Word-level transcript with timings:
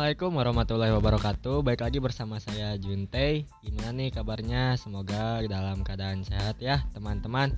Assalamualaikum 0.00 0.32
warahmatullahi 0.32 0.96
wabarakatuh. 0.96 1.60
Baik 1.60 1.84
lagi 1.84 2.00
bersama 2.00 2.40
saya 2.40 2.72
Junte. 2.80 3.44
Gimana 3.60 3.92
nih 3.92 4.08
kabarnya? 4.08 4.72
Semoga 4.80 5.44
dalam 5.44 5.84
keadaan 5.84 6.24
sehat 6.24 6.56
ya, 6.56 6.80
teman-teman. 6.96 7.52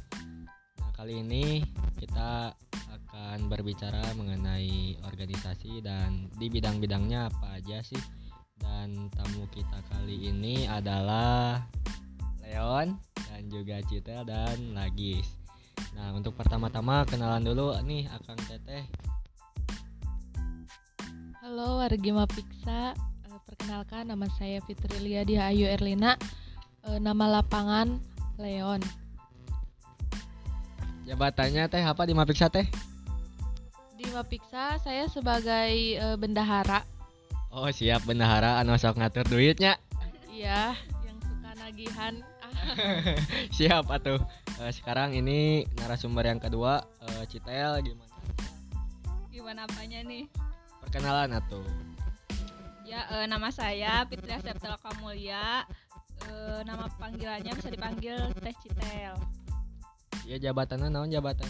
Nah, 0.83 0.90
kali 0.90 1.22
ini 1.22 1.63
kita 2.03 2.51
akan 2.99 3.47
berbicara 3.47 4.03
mengenai 4.19 4.99
organisasi 5.06 5.87
dan 5.87 6.35
di 6.35 6.51
bidang-bidangnya 6.51 7.31
apa 7.31 7.63
aja 7.63 7.78
sih. 7.78 8.03
Dan 8.59 9.06
tamu 9.15 9.47
kita 9.54 9.79
kali 9.95 10.35
ini 10.35 10.67
adalah 10.67 11.63
Leon 12.43 12.99
dan 13.22 13.43
juga 13.54 13.79
Citel 13.87 14.27
dan 14.27 14.74
Lagis. 14.74 15.31
Nah, 15.95 16.11
untuk 16.11 16.34
pertama-tama 16.34 17.06
kenalan 17.06 17.47
dulu 17.47 17.79
nih 17.87 18.11
Akang 18.11 18.43
Teteh. 18.51 19.12
Halo 21.52 21.84
wargi 21.84 22.16
Mapiksa, 22.16 22.97
Eh, 23.29 23.41
perkenalkan 23.45 24.09
nama 24.09 24.24
saya 24.41 24.65
Fitrilia 24.65 25.20
Dia 25.20 25.52
Ayu 25.52 25.69
Erlina, 25.69 26.16
Eh, 26.80 26.97
nama 26.97 27.29
lapangan 27.29 28.01
Leon. 28.41 28.80
Jabatannya 31.05 31.69
teh 31.69 31.84
apa 31.84 32.09
di 32.09 32.16
Mapiksa 32.16 32.48
teh? 32.48 32.65
Di 34.01 34.09
Mapiksa 34.16 34.80
saya 34.80 35.05
sebagai 35.12 36.01
eh, 36.01 36.16
bendahara, 36.16 36.88
Oh 37.52 37.69
siap 37.69 38.09
bendahara 38.09 38.57
anu 38.57 38.73
sok 38.80 38.96
ngatur 39.05 39.29
duitnya. 39.29 39.77
iya 40.32 40.73
yang 41.05 41.21
suka 41.21 41.52
nagihan. 41.52 42.15
Siap 43.60 43.93
atuh. 43.93 44.24
Sekarang 44.73 45.12
ini 45.12 45.69
narasumber 45.77 46.24
yang 46.32 46.41
kedua 46.41 46.80
Citel 47.29 47.84
gimana? 47.84 48.09
Gimana 49.29 49.68
apanya 49.68 50.01
nih? 50.01 50.32
Perkenalan 50.83 51.38
atuh. 51.38 51.65
Ya, 52.85 53.09
eh, 53.09 53.25
nama 53.25 53.49
saya 53.49 54.05
Fitria 54.05 54.37
Septel 54.43 54.77
Kamulya. 54.83 55.65
Eh, 56.29 56.61
nama 56.69 56.87
panggilannya 57.01 57.57
bisa 57.57 57.73
dipanggil 57.73 58.19
Teh 58.39 58.55
Citel. 58.61 59.16
Iya 60.29 60.37
jabatannya 60.51 60.93
naon 60.93 61.11
jabatan? 61.11 61.49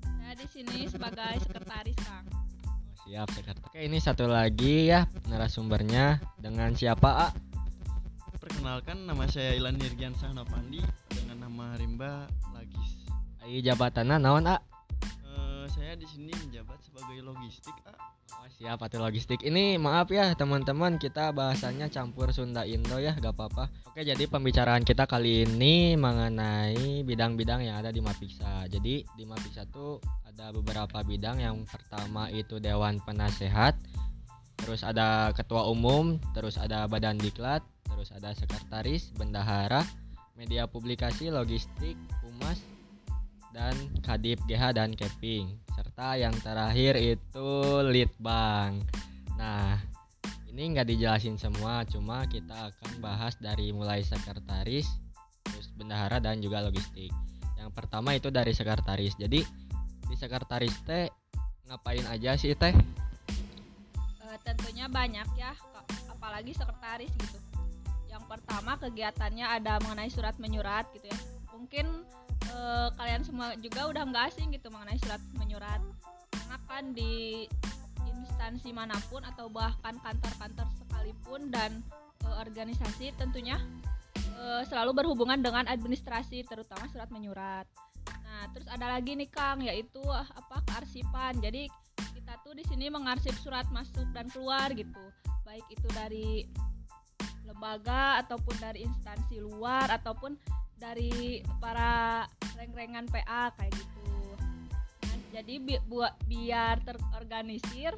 Saya 0.00 0.32
di 0.38 0.46
sini 0.48 0.88
sebagai 0.88 1.36
sekretaris, 1.44 1.98
Kang. 2.00 2.24
Oh, 2.30 3.04
siap 3.04 3.28
sekarang. 3.34 3.62
Oke 3.66 3.80
ini 3.84 3.98
satu 4.00 4.26
lagi 4.30 4.88
ya 4.88 5.04
narasumbernya 5.28 6.22
dengan 6.40 6.72
siapa 6.72 7.28
A? 7.28 7.28
Perkenalkan 8.40 9.04
nama 9.04 9.26
saya 9.26 9.58
Ilan 9.58 9.76
Nirgian 9.76 10.14
Sahnapandi 10.14 10.80
dengan 11.12 11.50
nama 11.50 11.74
Rimba 11.76 12.30
Lagis. 12.54 13.10
Ayo 13.44 13.58
jabatannya 13.62 14.16
naon 14.22 14.48
A? 14.48 14.62
Di 15.96 16.04
sini 16.04 16.28
menjabat 16.28 16.76
sebagai 16.84 17.24
logistik. 17.24 17.72
A. 17.88 17.96
Oh, 18.36 18.48
siap 18.52 18.84
atuh 18.84 19.00
logistik. 19.00 19.40
Ini 19.40 19.80
maaf 19.80 20.12
ya 20.12 20.36
teman-teman 20.36 21.00
kita 21.00 21.32
bahasanya 21.32 21.88
campur 21.88 22.28
Sunda 22.36 22.68
Indo 22.68 23.00
ya 23.00 23.16
gak 23.16 23.32
apa-apa. 23.32 23.72
Oke 23.88 24.04
jadi 24.04 24.28
pembicaraan 24.28 24.84
kita 24.84 25.08
kali 25.08 25.48
ini 25.48 25.96
mengenai 25.96 27.00
bidang-bidang 27.00 27.64
yang 27.64 27.80
ada 27.80 27.88
di 27.88 28.04
Mapiksa. 28.04 28.68
Jadi 28.68 29.08
di 29.08 29.24
Mapiksa 29.24 29.64
tuh 29.72 29.96
ada 30.28 30.52
beberapa 30.52 31.00
bidang. 31.00 31.40
Yang 31.40 31.64
pertama 31.64 32.28
itu 32.28 32.60
Dewan 32.60 33.00
Penasehat, 33.00 33.80
terus 34.60 34.84
ada 34.84 35.32
Ketua 35.32 35.64
Umum, 35.72 36.20
terus 36.36 36.60
ada 36.60 36.84
Badan 36.84 37.16
Diklat, 37.16 37.64
terus 37.88 38.12
ada 38.12 38.36
Sekretaris, 38.36 39.16
Bendahara, 39.16 39.80
Media 40.36 40.68
Publikasi, 40.68 41.32
Logistik, 41.32 41.96
Humas, 42.20 42.60
dan 43.56 43.72
Kadip 44.04 44.36
GH 44.44 44.76
dan 44.76 44.92
Keping 44.92 45.56
serta 45.72 46.20
yang 46.20 46.36
terakhir 46.44 47.00
itu 47.00 47.48
Litbang. 47.88 48.84
Nah, 49.40 49.80
ini 50.52 50.76
nggak 50.76 50.92
dijelasin 50.92 51.40
semua, 51.40 51.88
cuma 51.88 52.28
kita 52.28 52.68
akan 52.68 53.00
bahas 53.00 53.32
dari 53.40 53.72
mulai 53.72 54.04
sekretaris, 54.04 54.84
terus 55.40 55.72
bendahara 55.72 56.20
dan 56.20 56.44
juga 56.44 56.68
logistik. 56.68 57.08
Yang 57.56 57.72
pertama 57.72 58.12
itu 58.12 58.28
dari 58.28 58.52
sekretaris. 58.52 59.16
Jadi 59.16 59.40
di 60.04 60.16
sekretaris 60.20 60.76
teh 60.84 61.08
ngapain 61.72 62.04
aja 62.12 62.36
sih 62.36 62.52
teh? 62.52 62.76
Eh, 64.20 64.38
tentunya 64.44 64.84
banyak 64.84 65.28
ya, 65.32 65.56
apalagi 66.12 66.52
sekretaris 66.52 67.08
gitu. 67.08 67.40
Yang 68.12 68.24
pertama 68.28 68.76
kegiatannya 68.76 69.48
ada 69.48 69.80
mengenai 69.80 70.12
surat 70.12 70.36
menyurat 70.36 70.84
gitu 70.92 71.08
ya. 71.08 71.20
Mungkin 71.56 72.04
eh, 72.56 72.88
kalian 72.96 73.22
semua 73.22 73.52
juga 73.60 73.92
udah 73.92 74.02
nggak 74.08 74.24
asing 74.32 74.48
gitu 74.56 74.72
mengenai 74.72 74.96
surat 75.04 75.20
menyurat. 75.36 75.80
Karena 76.32 76.56
kan 76.64 76.84
di 76.96 77.44
instansi 78.08 78.72
mana 78.72 78.96
pun 79.12 79.20
atau 79.24 79.52
bahkan 79.52 79.96
kantor-kantor 80.00 80.68
sekalipun 80.80 81.52
dan 81.52 81.84
eh, 82.24 82.36
organisasi 82.40 83.12
tentunya 83.20 83.60
eh, 84.40 84.62
selalu 84.68 85.04
berhubungan 85.04 85.40
dengan 85.40 85.68
administrasi 85.68 86.44
terutama 86.48 86.88
surat 86.88 87.12
menyurat. 87.12 87.68
Nah, 88.26 88.52
terus 88.52 88.68
ada 88.68 88.92
lagi 88.92 89.16
nih 89.16 89.30
Kang 89.32 89.64
yaitu 89.64 90.02
eh, 90.04 90.28
apa 90.36 90.60
kearsipan. 90.68 91.40
Jadi 91.40 91.68
kita 92.16 92.32
tuh 92.42 92.52
di 92.58 92.64
sini 92.66 92.90
mengarsip 92.90 93.32
surat 93.40 93.64
masuk 93.72 94.04
dan 94.12 94.28
keluar 94.28 94.68
gitu. 94.74 95.04
Baik 95.46 95.64
itu 95.70 95.88
dari 95.94 96.44
lembaga 97.46 98.20
ataupun 98.26 98.58
dari 98.58 98.82
instansi 98.82 99.38
luar 99.38 99.86
ataupun 99.94 100.34
dari 100.76 101.40
para 101.58 102.24
reng-rengan 102.56 103.08
PA 103.08 103.52
kayak 103.56 103.72
gitu. 103.72 104.12
Nah, 105.08 105.16
jadi 105.32 105.54
bi- 105.60 105.84
buat 105.88 106.12
biar 106.28 106.84
terorganisir 106.84 107.96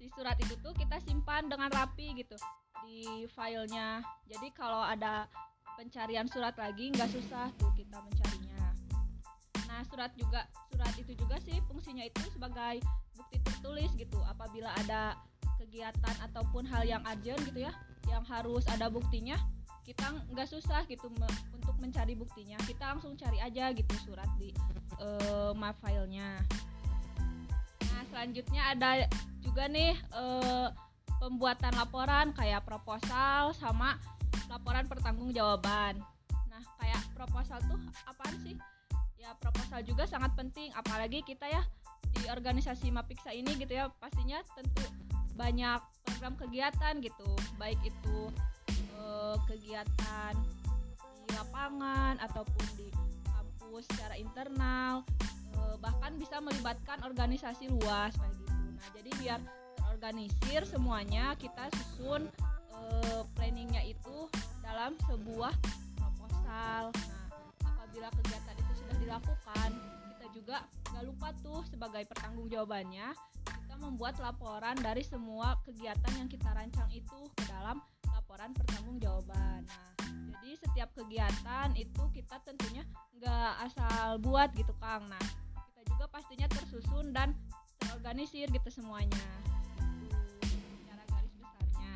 si 0.00 0.08
surat 0.12 0.36
itu 0.40 0.56
tuh 0.60 0.72
kita 0.76 1.00
simpan 1.04 1.48
dengan 1.48 1.68
rapi 1.72 2.16
gitu 2.16 2.36
di 2.84 3.24
filenya. 3.32 4.04
Jadi 4.28 4.48
kalau 4.52 4.80
ada 4.80 5.28
pencarian 5.74 6.28
surat 6.28 6.54
lagi 6.56 6.92
nggak 6.92 7.10
susah 7.12 7.48
tuh 7.56 7.72
kita 7.76 7.98
mencarinya. 8.00 8.68
Nah 9.68 9.80
surat 9.88 10.12
juga 10.14 10.46
surat 10.70 10.94
itu 11.00 11.12
juga 11.16 11.36
sih 11.42 11.58
fungsinya 11.66 12.04
itu 12.04 12.20
sebagai 12.32 12.84
bukti 13.16 13.36
tertulis 13.40 13.90
gitu. 13.96 14.20
Apabila 14.28 14.70
ada 14.80 15.18
kegiatan 15.56 16.16
ataupun 16.30 16.68
hal 16.68 16.84
yang 16.84 17.02
urgent 17.08 17.40
gitu 17.48 17.64
ya, 17.64 17.72
yang 18.06 18.22
harus 18.28 18.62
ada 18.68 18.92
buktinya, 18.92 19.38
kita 19.84 20.16
nggak 20.32 20.48
susah 20.48 20.88
gitu 20.88 21.12
me- 21.20 21.40
untuk 21.52 21.76
mencari 21.78 22.16
buktinya. 22.16 22.56
Kita 22.64 22.96
langsung 22.96 23.14
cari 23.20 23.38
aja 23.38 23.70
gitu 23.76 23.94
surat 24.00 24.26
di 24.40 24.50
eh, 24.98 25.52
my 25.52 25.76
filenya. 25.78 26.40
Nah 27.92 28.02
selanjutnya 28.08 28.72
ada 28.72 29.04
juga 29.44 29.68
nih 29.68 29.92
eh, 29.94 30.68
pembuatan 31.20 31.72
laporan 31.76 32.32
kayak 32.32 32.64
proposal 32.64 33.52
sama 33.54 34.00
laporan 34.48 34.88
pertanggungjawaban. 34.88 36.00
Nah 36.48 36.62
kayak 36.80 37.02
proposal 37.12 37.60
tuh 37.68 37.80
apaan 38.08 38.36
sih? 38.40 38.56
Ya 39.20 39.32
proposal 39.40 39.80
juga 39.84 40.04
sangat 40.04 40.36
penting, 40.36 40.68
apalagi 40.76 41.24
kita 41.24 41.48
ya 41.48 41.64
di 42.14 42.28
organisasi 42.28 42.92
Mapiksa 42.92 43.32
ini 43.32 43.56
gitu 43.56 43.72
ya 43.72 43.88
pastinya 43.98 44.40
tentu 44.52 44.84
banyak 45.34 45.80
program 46.06 46.36
kegiatan 46.38 47.00
gitu, 47.02 47.30
baik 47.58 47.80
itu 47.82 48.30
eh, 49.04 49.36
kegiatan 49.44 50.34
di 51.24 51.30
lapangan 51.36 52.16
ataupun 52.24 52.64
di 52.80 52.88
kampus 53.28 53.84
secara 53.92 54.16
internal, 54.16 55.04
eh, 55.52 55.76
bahkan 55.78 56.16
bisa 56.16 56.40
melibatkan 56.40 57.04
organisasi 57.04 57.68
luas 57.68 58.16
kayak 58.16 58.34
gitu. 58.40 58.52
Nah 58.80 58.88
jadi 58.96 59.10
biar 59.20 59.40
terorganisir 59.76 60.62
semuanya 60.64 61.36
kita 61.36 61.68
susun 61.76 62.32
eh, 62.74 63.22
planningnya 63.36 63.84
itu 63.84 64.28
dalam 64.64 64.96
sebuah 65.06 65.52
proposal. 66.00 66.90
Nah 67.62 67.70
apabila 67.78 68.08
kegiatan 68.10 68.56
itu 68.58 68.72
sudah 68.80 68.96
dilakukan, 68.98 69.70
kita 70.16 70.26
juga 70.32 70.56
nggak 70.90 71.04
lupa 71.04 71.28
tuh 71.44 71.60
sebagai 71.68 72.02
pertanggungjawabannya 72.10 73.14
kita 73.74 73.90
membuat 73.90 74.14
laporan 74.22 74.78
dari 74.78 75.02
semua 75.02 75.58
kegiatan 75.66 76.12
yang 76.14 76.30
kita 76.30 76.46
rancang 76.54 76.86
itu 76.94 77.26
ke 77.34 77.42
dalam 77.50 77.82
laporan 78.34 78.50
pertanggungjawaban. 78.50 79.62
Nah, 79.62 79.94
jadi 80.42 80.58
setiap 80.58 80.90
kegiatan 80.98 81.70
itu 81.78 82.02
kita 82.10 82.42
tentunya 82.42 82.82
nggak 83.14 83.52
asal 83.70 84.18
buat 84.18 84.50
gitu 84.58 84.74
Kang. 84.82 85.06
Nah, 85.06 85.22
kita 85.70 85.86
juga 85.94 86.10
pastinya 86.10 86.50
tersusun 86.50 87.14
dan 87.14 87.30
terorganisir 87.78 88.50
gitu 88.50 88.68
semuanya. 88.74 89.22
Garis 90.90 91.30
besarnya. 91.38 91.94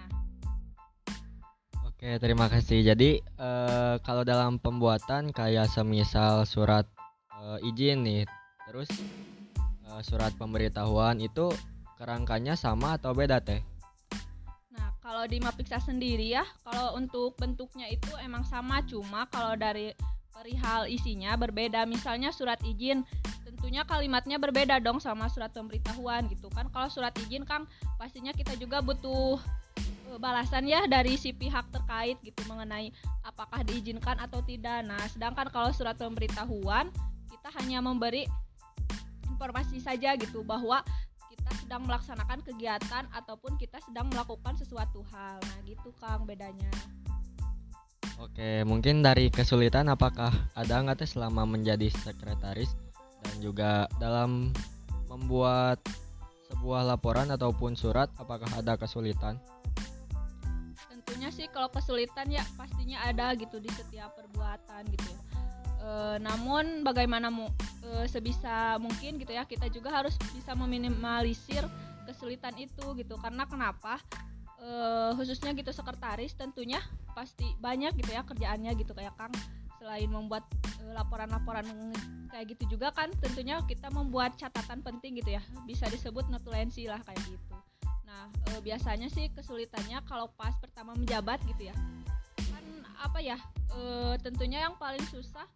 Oke, 1.91 2.23
terima 2.23 2.47
kasih. 2.47 2.87
Jadi 2.87 3.19
eh, 3.19 3.95
kalau 4.07 4.23
dalam 4.23 4.63
pembuatan 4.63 5.35
kayak 5.35 5.67
semisal 5.67 6.47
surat 6.47 6.87
eh, 7.35 7.67
izin 7.67 8.07
nih, 8.07 8.23
terus 8.71 8.87
eh, 9.91 10.03
surat 10.07 10.31
pemberitahuan 10.39 11.19
itu 11.19 11.51
kerangkanya 11.99 12.55
sama 12.55 12.95
atau 12.95 13.11
beda 13.11 13.43
teh? 13.43 13.59
Kalau 15.09 15.25
di 15.25 15.41
Mapiksa 15.41 15.81
sendiri 15.81 16.37
ya, 16.37 16.45
kalau 16.69 17.01
untuk 17.01 17.33
bentuknya 17.41 17.89
itu 17.89 18.13
emang 18.21 18.45
sama, 18.45 18.85
cuma 18.85 19.25
kalau 19.33 19.57
dari 19.57 19.97
perihal 20.37 20.85
isinya 20.85 21.33
berbeda. 21.33 21.89
Misalnya 21.89 22.29
surat 22.29 22.61
izin, 22.61 23.09
tentunya 23.41 23.89
kalimatnya 23.89 24.37
berbeda 24.37 24.77
dong 24.85 25.01
sama 25.01 25.33
surat 25.33 25.49
pemberitahuan 25.57 26.29
gitu 26.29 26.53
kan. 26.53 26.69
Kalau 26.69 26.93
surat 26.93 27.17
izin 27.25 27.49
Kang, 27.49 27.65
pastinya 27.97 28.37
kita 28.37 28.53
juga 28.61 28.85
butuh 28.85 29.41
eh, 30.13 30.19
balasan 30.21 30.69
ya 30.69 30.85
dari 30.85 31.17
si 31.17 31.33
pihak 31.33 31.73
terkait 31.73 32.21
gitu 32.21 32.45
mengenai 32.45 32.93
apakah 33.25 33.65
diizinkan 33.65 34.21
atau 34.21 34.45
tidak. 34.45 34.85
Nah, 34.85 35.01
sedangkan 35.09 35.49
kalau 35.49 35.73
surat 35.73 35.97
pemberitahuan 35.97 36.93
kita 37.33 37.49
hanya 37.65 37.81
memberi 37.81 38.29
informasi 39.33 39.81
saja 39.81 40.21
gitu 40.21 40.45
bahwa 40.45 40.85
kita 41.49 41.65
sedang 41.65 41.89
melaksanakan 41.89 42.45
kegiatan 42.45 43.09
ataupun 43.09 43.57
kita 43.57 43.81
sedang 43.81 44.13
melakukan 44.13 44.53
sesuatu 44.61 45.01
hal. 45.09 45.41
Nah, 45.41 45.59
gitu 45.65 45.89
Kang 45.97 46.29
bedanya. 46.29 46.69
Oke, 48.21 48.69
mungkin 48.69 49.01
dari 49.01 49.33
kesulitan 49.33 49.89
apakah 49.89 50.29
ada 50.53 50.77
nggak 50.85 51.01
teh 51.01 51.09
selama 51.09 51.49
menjadi 51.49 51.89
sekretaris 51.89 52.77
dan 53.25 53.35
juga 53.41 53.89
dalam 53.97 54.53
membuat 55.09 55.81
sebuah 56.53 56.85
laporan 56.85 57.33
ataupun 57.33 57.81
surat 57.81 58.13
apakah 58.21 58.51
ada 58.53 58.77
kesulitan? 58.77 59.41
Tentunya 60.93 61.33
sih 61.33 61.49
kalau 61.49 61.73
kesulitan 61.73 62.29
ya 62.29 62.45
pastinya 62.61 63.09
ada 63.09 63.33
gitu 63.41 63.57
di 63.57 63.73
setiap 63.73 64.13
perbuatan 64.21 64.85
gitu 64.93 65.09
ya. 65.09 65.38
E, 65.79 65.89
namun 66.19 66.83
bagaimana 66.83 67.31
mu, 67.31 67.47
e, 67.87 68.11
sebisa 68.11 68.77
mungkin 68.83 69.23
gitu 69.23 69.31
ya 69.31 69.47
kita 69.47 69.71
juga 69.71 69.95
harus 69.95 70.19
bisa 70.35 70.53
meminimalisir 70.59 71.63
kesulitan 72.05 72.57
itu 72.59 72.99
gitu. 72.99 73.15
Karena 73.23 73.47
kenapa? 73.47 74.03
E, 74.59 74.69
khususnya 75.15 75.55
gitu 75.55 75.71
sekretaris 75.71 76.35
tentunya 76.35 76.83
pasti 77.15 77.47
banyak 77.63 77.95
gitu 77.99 78.11
ya 78.11 78.27
kerjaannya 78.27 78.75
gitu 78.79 78.95
kayak 78.95 79.15
Kang. 79.15 79.35
Selain 79.79 80.11
membuat 80.11 80.43
eh, 80.83 80.91
laporan-laporan 80.91 81.63
kayak 82.35 82.59
gitu 82.59 82.75
juga 82.75 82.91
kan 82.91 83.15
tentunya 83.23 83.63
kita 83.63 83.87
membuat 83.95 84.35
catatan 84.35 84.83
penting 84.83 85.23
gitu 85.23 85.39
ya. 85.39 85.43
Bisa 85.71 85.87
disebut 85.87 86.27
notulensi 86.27 86.91
lah 86.91 86.99
kayak 87.07 87.23
gitu. 87.31 87.55
Nah 88.03 88.27
biasanya 88.59 89.07
sih 89.07 89.31
kesulitannya 89.31 90.03
kalau 90.03 90.27
pas 90.35 90.51
pertama 90.59 90.99
menjabat 90.99 91.39
gitu 91.47 91.71
ya. 91.71 91.75
Kan 92.51 92.65
apa 92.99 93.23
ya 93.23 93.39
tentunya 94.19 94.67
yang 94.67 94.75
paling 94.75 95.07
susah 95.07 95.47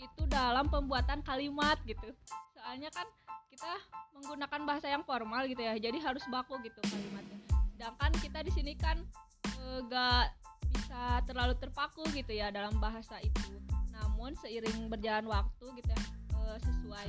itu 0.00 0.22
dalam 0.26 0.66
pembuatan 0.72 1.20
kalimat 1.20 1.76
gitu. 1.84 2.08
Soalnya 2.56 2.88
kan 2.90 3.04
kita 3.52 3.72
menggunakan 4.16 4.60
bahasa 4.64 4.86
yang 4.88 5.04
formal 5.04 5.44
gitu 5.44 5.60
ya 5.60 5.76
jadi 5.76 6.00
harus 6.00 6.24
baku 6.32 6.56
gitu 6.64 6.80
kalimatnya. 6.88 7.38
Sedangkan 7.76 8.12
kita 8.20 8.38
di 8.40 8.52
sini 8.52 8.72
kan 8.76 9.04
e, 9.44 9.84
gak 9.88 10.32
bisa 10.72 11.20
terlalu 11.28 11.54
terpaku 11.60 12.04
gitu 12.16 12.32
ya 12.32 12.48
dalam 12.48 12.76
bahasa 12.80 13.20
itu. 13.20 13.60
Namun 13.92 14.32
seiring 14.40 14.88
berjalan 14.88 15.28
waktu 15.28 15.66
gitu 15.76 15.90
ya 15.92 16.02
e, 16.32 16.40
sesuai 16.64 17.08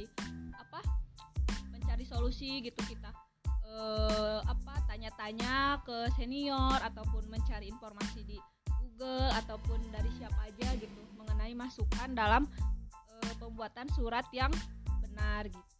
apa 0.59 0.79
mencari 1.71 2.03
solusi 2.03 2.59
gitu 2.59 2.79
kita 2.83 3.11
e, 3.63 3.75
apa 4.43 4.73
tanya-tanya 4.91 5.79
ke 5.87 6.11
senior 6.19 6.79
ataupun 6.83 7.31
mencari 7.31 7.71
informasi 7.71 8.27
di 8.27 8.37
Google 8.81 9.31
ataupun 9.39 9.79
dari 9.89 10.11
siapa 10.19 10.51
aja 10.51 10.75
gitu 10.77 11.01
mengenai 11.15 11.57
masukan 11.57 12.11
dalam 12.13 12.45
pembuatan 13.41 13.89
surat 13.97 14.29
yang 14.29 14.53
benar 15.01 15.49
gitu. 15.49 15.73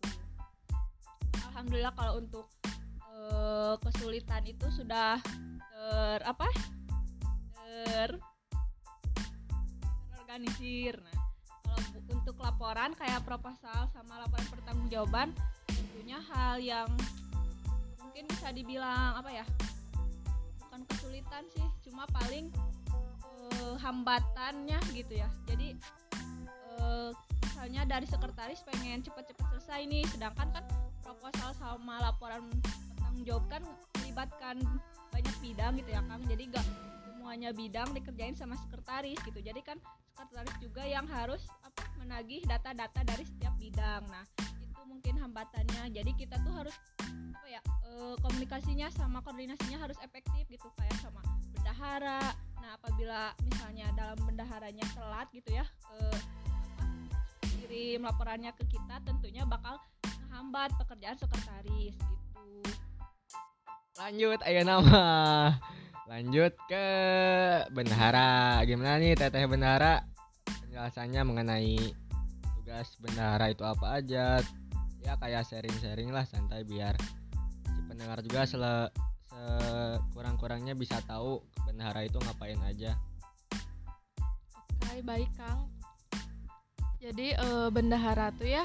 Alhamdulillah 1.54 1.94
kalau 1.94 2.18
untuk 2.18 2.50
e, 3.06 3.18
kesulitan 3.86 4.42
itu 4.50 4.66
sudah 4.74 5.22
ter 5.70 6.20
apa? 6.26 6.50
Ter 7.54 8.18
terorganisir. 10.10 10.96
Nah 10.98 11.20
kalau 11.62 11.80
untuk 12.10 12.36
laporan 12.42 12.96
kayak 12.98 13.22
proposal 13.28 13.92
sama 13.94 14.26
laporan 14.26 14.48
pertanggungjawaban 14.48 15.30
tentunya 15.68 16.18
hal 16.34 16.58
yang 16.58 16.90
mungkin 18.00 18.28
bisa 18.32 18.52
dibilang 18.56 19.20
apa 19.20 19.32
ya 19.32 19.46
bukan 20.60 20.88
kesulitan 20.88 21.44
sih 21.52 21.68
cuma 21.84 22.08
paling 22.16 22.48
eh, 23.60 23.76
hambatannya 23.84 24.80
gitu 24.96 25.20
ya. 25.20 25.28
Jadi 25.52 25.76
eh, 26.80 27.12
misalnya 27.62 27.86
dari 27.86 28.10
sekretaris 28.10 28.66
pengen 28.66 29.06
cepet-cepet 29.06 29.46
selesai 29.54 29.86
nih 29.86 30.02
sedangkan 30.10 30.50
kan 30.50 30.66
proposal 31.06 31.54
sama 31.62 32.02
laporan 32.02 32.50
pertanggungjawab 32.90 33.46
kan 33.54 33.62
melibatkan 34.02 34.58
banyak 35.14 35.36
bidang 35.46 35.78
gitu 35.78 35.94
ya 35.94 36.02
kang. 36.10 36.26
Jadi 36.26 36.50
gak 36.50 36.66
semuanya 37.06 37.54
bidang 37.54 37.94
dikerjain 37.94 38.34
sama 38.34 38.58
sekretaris 38.66 39.22
gitu. 39.22 39.46
Jadi 39.46 39.62
kan 39.62 39.78
sekretaris 40.18 40.58
juga 40.58 40.90
yang 40.90 41.06
harus 41.06 41.46
apa 41.62 41.86
menagih 42.02 42.42
data-data 42.50 43.06
dari 43.06 43.30
setiap 43.30 43.54
bidang. 43.62 44.10
Nah 44.10 44.26
itu 44.42 44.82
mungkin 44.82 45.22
hambatannya. 45.22 45.94
Jadi 45.94 46.18
kita 46.18 46.42
tuh 46.42 46.66
harus 46.66 46.74
apa 47.06 47.46
ya 47.46 47.62
e, 47.86 48.18
komunikasinya 48.26 48.90
sama 48.90 49.22
koordinasinya 49.22 49.86
harus 49.86 50.02
efektif 50.02 50.50
gitu 50.50 50.66
kayak 50.82 50.98
sama 50.98 51.22
bendahara. 51.54 52.26
Nah 52.58 52.74
apabila 52.74 53.38
misalnya 53.46 53.94
dalam 53.94 54.18
bendaharanya 54.26 54.90
telat 54.98 55.30
gitu 55.30 55.54
ya 55.54 55.66
e, 55.94 56.41
kirim 57.72 58.04
laporannya 58.04 58.52
ke 58.60 58.68
kita 58.68 59.00
tentunya 59.08 59.48
bakal 59.48 59.80
menghambat 60.04 60.76
pekerjaan 60.76 61.16
sekretaris 61.16 61.96
gitu 61.96 62.44
Lanjut 63.96 64.44
ayo 64.44 64.68
nama. 64.68 65.08
Lanjut 66.12 66.52
ke 66.68 66.88
bendahara. 67.72 68.60
Gimana 68.68 69.00
nih 69.00 69.16
Teteh 69.16 69.48
bendahara? 69.48 70.04
Penjelasannya 70.44 71.24
mengenai 71.24 71.96
tugas 72.60 72.92
bendahara 73.00 73.48
itu 73.56 73.64
apa 73.64 74.04
aja. 74.04 74.44
Ya 75.00 75.16
kayak 75.16 75.48
sharing-sharing 75.48 76.12
lah 76.12 76.28
santai 76.28 76.68
biar 76.68 77.00
si 77.72 77.80
pendengar 77.88 78.20
juga 78.20 78.44
sele 78.44 78.92
sekurang-kurangnya 80.12 80.76
bisa 80.76 81.00
tahu 81.08 81.40
bendahara 81.64 82.04
itu 82.04 82.20
ngapain 82.20 82.60
aja. 82.68 83.00
Oke, 84.60 85.00
baik 85.08 85.32
Kang. 85.40 85.71
Jadi 87.02 87.34
eh, 87.34 87.70
bendahara 87.74 88.30
tuh 88.38 88.46
ya 88.46 88.64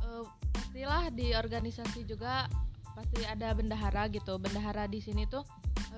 eh, 0.00 0.24
pastilah 0.50 1.12
di 1.12 1.36
organisasi 1.36 2.08
juga 2.08 2.48
pasti 2.96 3.22
ada 3.28 3.52
bendahara 3.52 4.08
gitu. 4.08 4.40
Bendahara 4.40 4.88
di 4.88 5.04
sini 5.04 5.28
tuh 5.28 5.44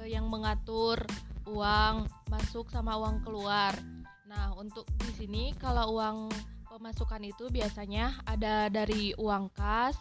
eh, 0.03 0.11
yang 0.11 0.27
mengatur 0.27 0.99
uang 1.47 2.11
masuk 2.29 2.69
sama 2.75 2.99
uang 2.99 3.23
keluar. 3.23 3.73
Nah, 4.27 4.51
untuk 4.59 4.89
di 4.99 5.13
sini 5.15 5.45
kalau 5.61 5.95
uang 6.01 6.33
pemasukan 6.67 7.23
itu 7.23 7.47
biasanya 7.55 8.19
ada 8.27 8.67
dari 8.67 9.15
uang 9.15 9.53
kas, 9.55 9.95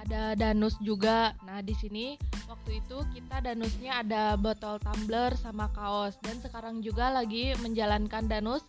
ada 0.00 0.32
danus 0.32 0.78
juga. 0.80 1.36
Nah, 1.44 1.60
di 1.60 1.76
sini 1.76 2.16
waktu 2.48 2.80
itu 2.80 2.96
kita 3.12 3.44
danusnya 3.44 4.00
ada 4.00 4.38
botol 4.40 4.80
tumbler 4.80 5.36
sama 5.36 5.68
kaos 5.76 6.16
dan 6.24 6.40
sekarang 6.40 6.80
juga 6.80 7.12
lagi 7.12 7.52
menjalankan 7.60 8.24
danus 8.24 8.64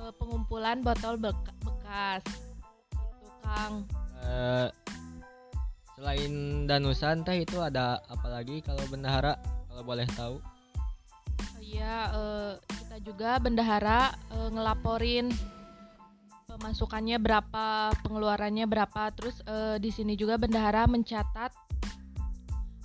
eh, 0.00 0.12
pengumpulan 0.16 0.80
botol 0.80 1.20
bek- 1.20 1.52
bekas. 1.94 2.22
Itu 2.90 3.30
Kang. 3.46 3.74
Eh, 4.26 4.68
selain 5.94 6.32
danusan 6.66 7.22
teh 7.22 7.46
itu 7.46 7.62
ada 7.62 8.02
apa 8.10 8.26
lagi 8.26 8.58
kalau 8.66 8.82
bendahara 8.90 9.38
kalau 9.70 9.82
boleh 9.86 10.06
tahu? 10.18 10.42
Oh 11.38 11.62
iya, 11.62 12.10
eh, 12.10 12.52
kita 12.66 12.96
juga 13.06 13.38
bendahara 13.38 14.10
eh, 14.10 14.50
ngelaporin 14.50 15.30
pemasukannya 16.50 17.22
berapa, 17.22 17.94
pengeluarannya 18.02 18.66
berapa. 18.66 19.14
Terus 19.14 19.38
eh, 19.46 19.78
di 19.78 19.94
sini 19.94 20.18
juga 20.18 20.34
bendahara 20.34 20.90
mencatat 20.90 21.54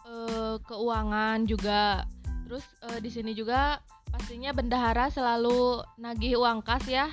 eh, 0.06 0.56
keuangan 0.70 1.50
juga. 1.50 2.06
Terus 2.46 2.66
eh, 2.94 3.02
di 3.02 3.10
sini 3.10 3.34
juga 3.34 3.82
pastinya 4.14 4.54
bendahara 4.54 5.10
selalu 5.10 5.82
nagih 5.98 6.38
uang 6.38 6.62
kas 6.62 6.86
ya. 6.86 7.10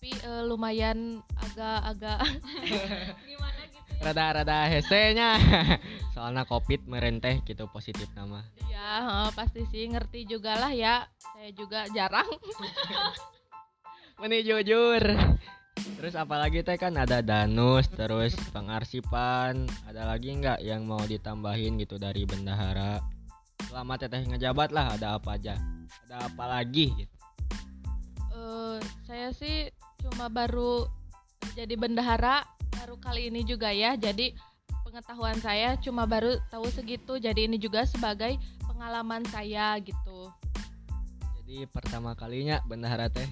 Tapi 0.00 0.16
eh, 0.16 0.44
lumayan 0.48 1.20
agak-agak 1.36 2.24
gimana 3.28 3.62
gitu 3.68 3.92
ya 3.92 4.00
Rada-rada 4.00 4.64
hesenya. 4.72 5.36
Soalnya 6.16 6.48
covid 6.48 6.88
merenteh 6.88 7.44
gitu 7.44 7.68
positif 7.68 8.08
nama. 8.16 8.40
ya 8.72 9.04
eh, 9.04 9.28
pasti 9.36 9.60
sih 9.68 9.92
ngerti 9.92 10.24
juga 10.24 10.56
lah 10.56 10.72
ya. 10.72 11.04
Saya 11.20 11.52
juga 11.52 11.84
jarang. 11.92 12.24
Meni 14.24 14.40
jujur. 14.40 15.04
Terus 16.00 16.16
apalagi 16.16 16.64
teh 16.64 16.80
kan 16.80 16.96
ada 16.96 17.20
danus, 17.20 17.84
terus 17.92 18.32
pengarsipan, 18.56 19.68
ada 19.84 20.08
lagi 20.08 20.32
nggak 20.32 20.64
yang 20.64 20.88
mau 20.88 21.04
ditambahin 21.04 21.76
gitu 21.76 22.00
dari 22.00 22.24
bendahara? 22.24 23.04
Selama 23.68 24.00
teteh 24.00 24.24
ngejabat 24.24 24.72
lah 24.72 24.96
ada 24.96 25.20
apa 25.20 25.36
aja? 25.36 25.60
Ada 26.08 26.24
apa 26.24 26.44
lagi? 26.48 26.88
Gitu. 27.04 27.16
Eh, 28.32 28.80
saya 29.04 29.28
sih 29.36 29.68
cuma 30.00 30.26
baru 30.32 30.88
jadi 31.52 31.74
bendahara 31.76 32.44
baru 32.80 32.96
kali 33.00 33.28
ini 33.28 33.44
juga 33.44 33.70
ya. 33.74 33.94
Jadi 33.98 34.32
pengetahuan 34.86 35.38
saya 35.38 35.76
cuma 35.78 36.08
baru 36.08 36.40
tahu 36.48 36.66
segitu. 36.72 37.20
Jadi 37.20 37.46
ini 37.46 37.56
juga 37.60 37.84
sebagai 37.84 38.40
pengalaman 38.64 39.26
saya 39.28 39.76
gitu. 39.82 40.32
Jadi 41.42 41.66
pertama 41.68 42.14
kalinya 42.14 42.62
bendahara 42.64 43.10
teh 43.10 43.26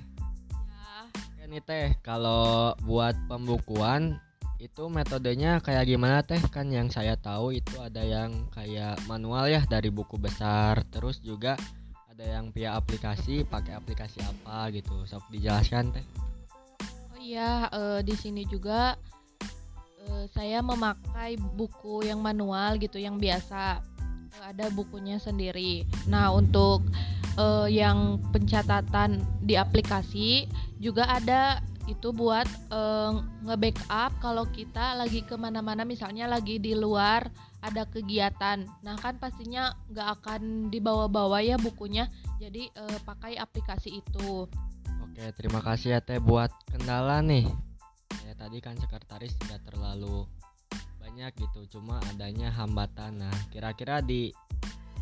Ya, 1.39 1.47
nih 1.47 1.63
teh 1.63 1.95
kalau 2.03 2.75
buat 2.83 3.15
pembukuan 3.31 4.19
itu 4.59 4.91
metodenya 4.91 5.63
kayak 5.63 5.87
gimana 5.87 6.27
teh 6.27 6.43
kan 6.51 6.67
yang 6.67 6.91
saya 6.91 7.15
tahu 7.15 7.55
itu 7.55 7.79
ada 7.79 8.03
yang 8.03 8.51
kayak 8.51 8.99
manual 9.07 9.47
ya 9.47 9.63
dari 9.71 9.87
buku 9.87 10.19
besar 10.19 10.83
terus 10.91 11.23
juga 11.23 11.55
ada 12.11 12.27
yang 12.27 12.51
via 12.51 12.75
aplikasi 12.75 13.47
pakai 13.47 13.79
aplikasi 13.79 14.19
apa 14.27 14.67
gitu 14.75 15.07
sok 15.07 15.31
dijelaskan 15.31 15.95
teh 15.95 16.03
iya, 17.29 17.69
eh, 17.69 18.01
di 18.01 18.15
sini 18.17 18.43
juga 18.49 18.97
eh, 20.09 20.25
saya 20.33 20.65
memakai 20.65 21.37
buku 21.37 22.09
yang 22.09 22.25
manual 22.25 22.81
gitu, 22.81 22.97
yang 22.97 23.21
biasa. 23.21 23.85
Eh, 24.41 24.45
ada 24.57 24.73
bukunya 24.73 25.21
sendiri. 25.21 25.85
Nah, 26.09 26.33
untuk 26.33 26.89
eh, 27.37 27.69
yang 27.69 28.23
pencatatan 28.33 29.21
di 29.45 29.61
aplikasi 29.61 30.49
juga 30.81 31.05
ada 31.09 31.61
itu 31.89 32.13
buat 32.13 32.49
eh, 32.73 33.13
nge-backup 33.45 34.13
kalau 34.25 34.45
kita 34.49 34.97
lagi 34.97 35.21
ke 35.25 35.37
mana-mana, 35.37 35.85
misalnya 35.85 36.29
lagi 36.29 36.57
di 36.57 36.73
luar 36.73 37.29
ada 37.61 37.85
kegiatan. 37.85 38.65
Nah, 38.85 38.95
kan 38.97 39.19
pastinya 39.19 39.75
nggak 39.91 40.09
akan 40.21 40.71
dibawa-bawa 40.73 41.45
ya 41.45 41.57
bukunya. 41.61 42.09
Jadi 42.41 42.73
eh, 42.73 42.99
pakai 43.05 43.37
aplikasi 43.37 44.01
itu. 44.01 44.49
Oke 45.19 45.35
terima 45.35 45.59
kasih 45.59 45.99
ya 45.99 46.01
teh 46.01 46.23
buat 46.23 46.47
kendala 46.71 47.19
nih. 47.27 47.51
Ya 48.23 48.39
tadi 48.39 48.63
kan 48.63 48.79
sekretaris 48.79 49.35
tidak 49.43 49.67
terlalu 49.67 50.31
banyak 51.03 51.35
gitu 51.35 51.67
cuma 51.75 51.99
adanya 52.15 52.55
hambatan. 52.55 53.27
Nah 53.27 53.35
kira-kira 53.51 53.99
di 53.99 54.31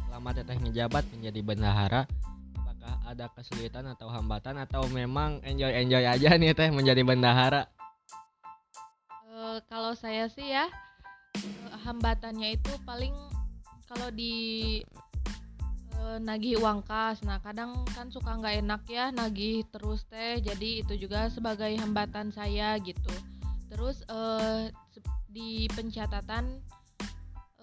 selama 0.09 0.33
teteh 0.33 0.57
ngejabat 0.57 1.05
menjadi 1.13 1.41
bendahara 1.45 2.09
apakah 2.57 2.97
ada 3.05 3.29
kesulitan 3.37 3.93
atau 3.93 4.09
hambatan 4.09 4.57
atau 4.57 4.89
memang 4.89 5.45
enjoy 5.45 5.69
enjoy 5.85 6.09
aja 6.09 6.33
nih 6.33 6.57
teh 6.57 6.73
menjadi 6.73 7.05
bendahara? 7.05 7.69
Eh, 9.29 9.61
kalau 9.69 9.93
saya 9.93 10.33
sih 10.33 10.49
ya 10.49 10.65
eh, 11.37 11.77
hambatannya 11.85 12.57
itu 12.57 12.73
paling 12.89 13.13
kalau 13.85 14.09
di 14.09 14.81
eh, 16.07 16.19
nagih 16.23 16.63
uang 16.63 16.87
kas. 16.87 17.21
Nah 17.27 17.43
kadang 17.43 17.83
kan 17.93 18.09
suka 18.15 18.39
nggak 18.39 18.63
enak 18.63 18.83
ya 18.87 19.11
nagih 19.11 19.67
terus 19.75 20.07
teh. 20.07 20.39
Jadi 20.39 20.87
itu 20.87 20.95
juga 20.95 21.27
sebagai 21.29 21.75
hambatan 21.83 22.31
saya 22.31 22.79
gitu. 22.79 23.13
Terus 23.67 24.07
se- 24.95 25.03
di 25.27 25.67
pencatatan 25.75 26.63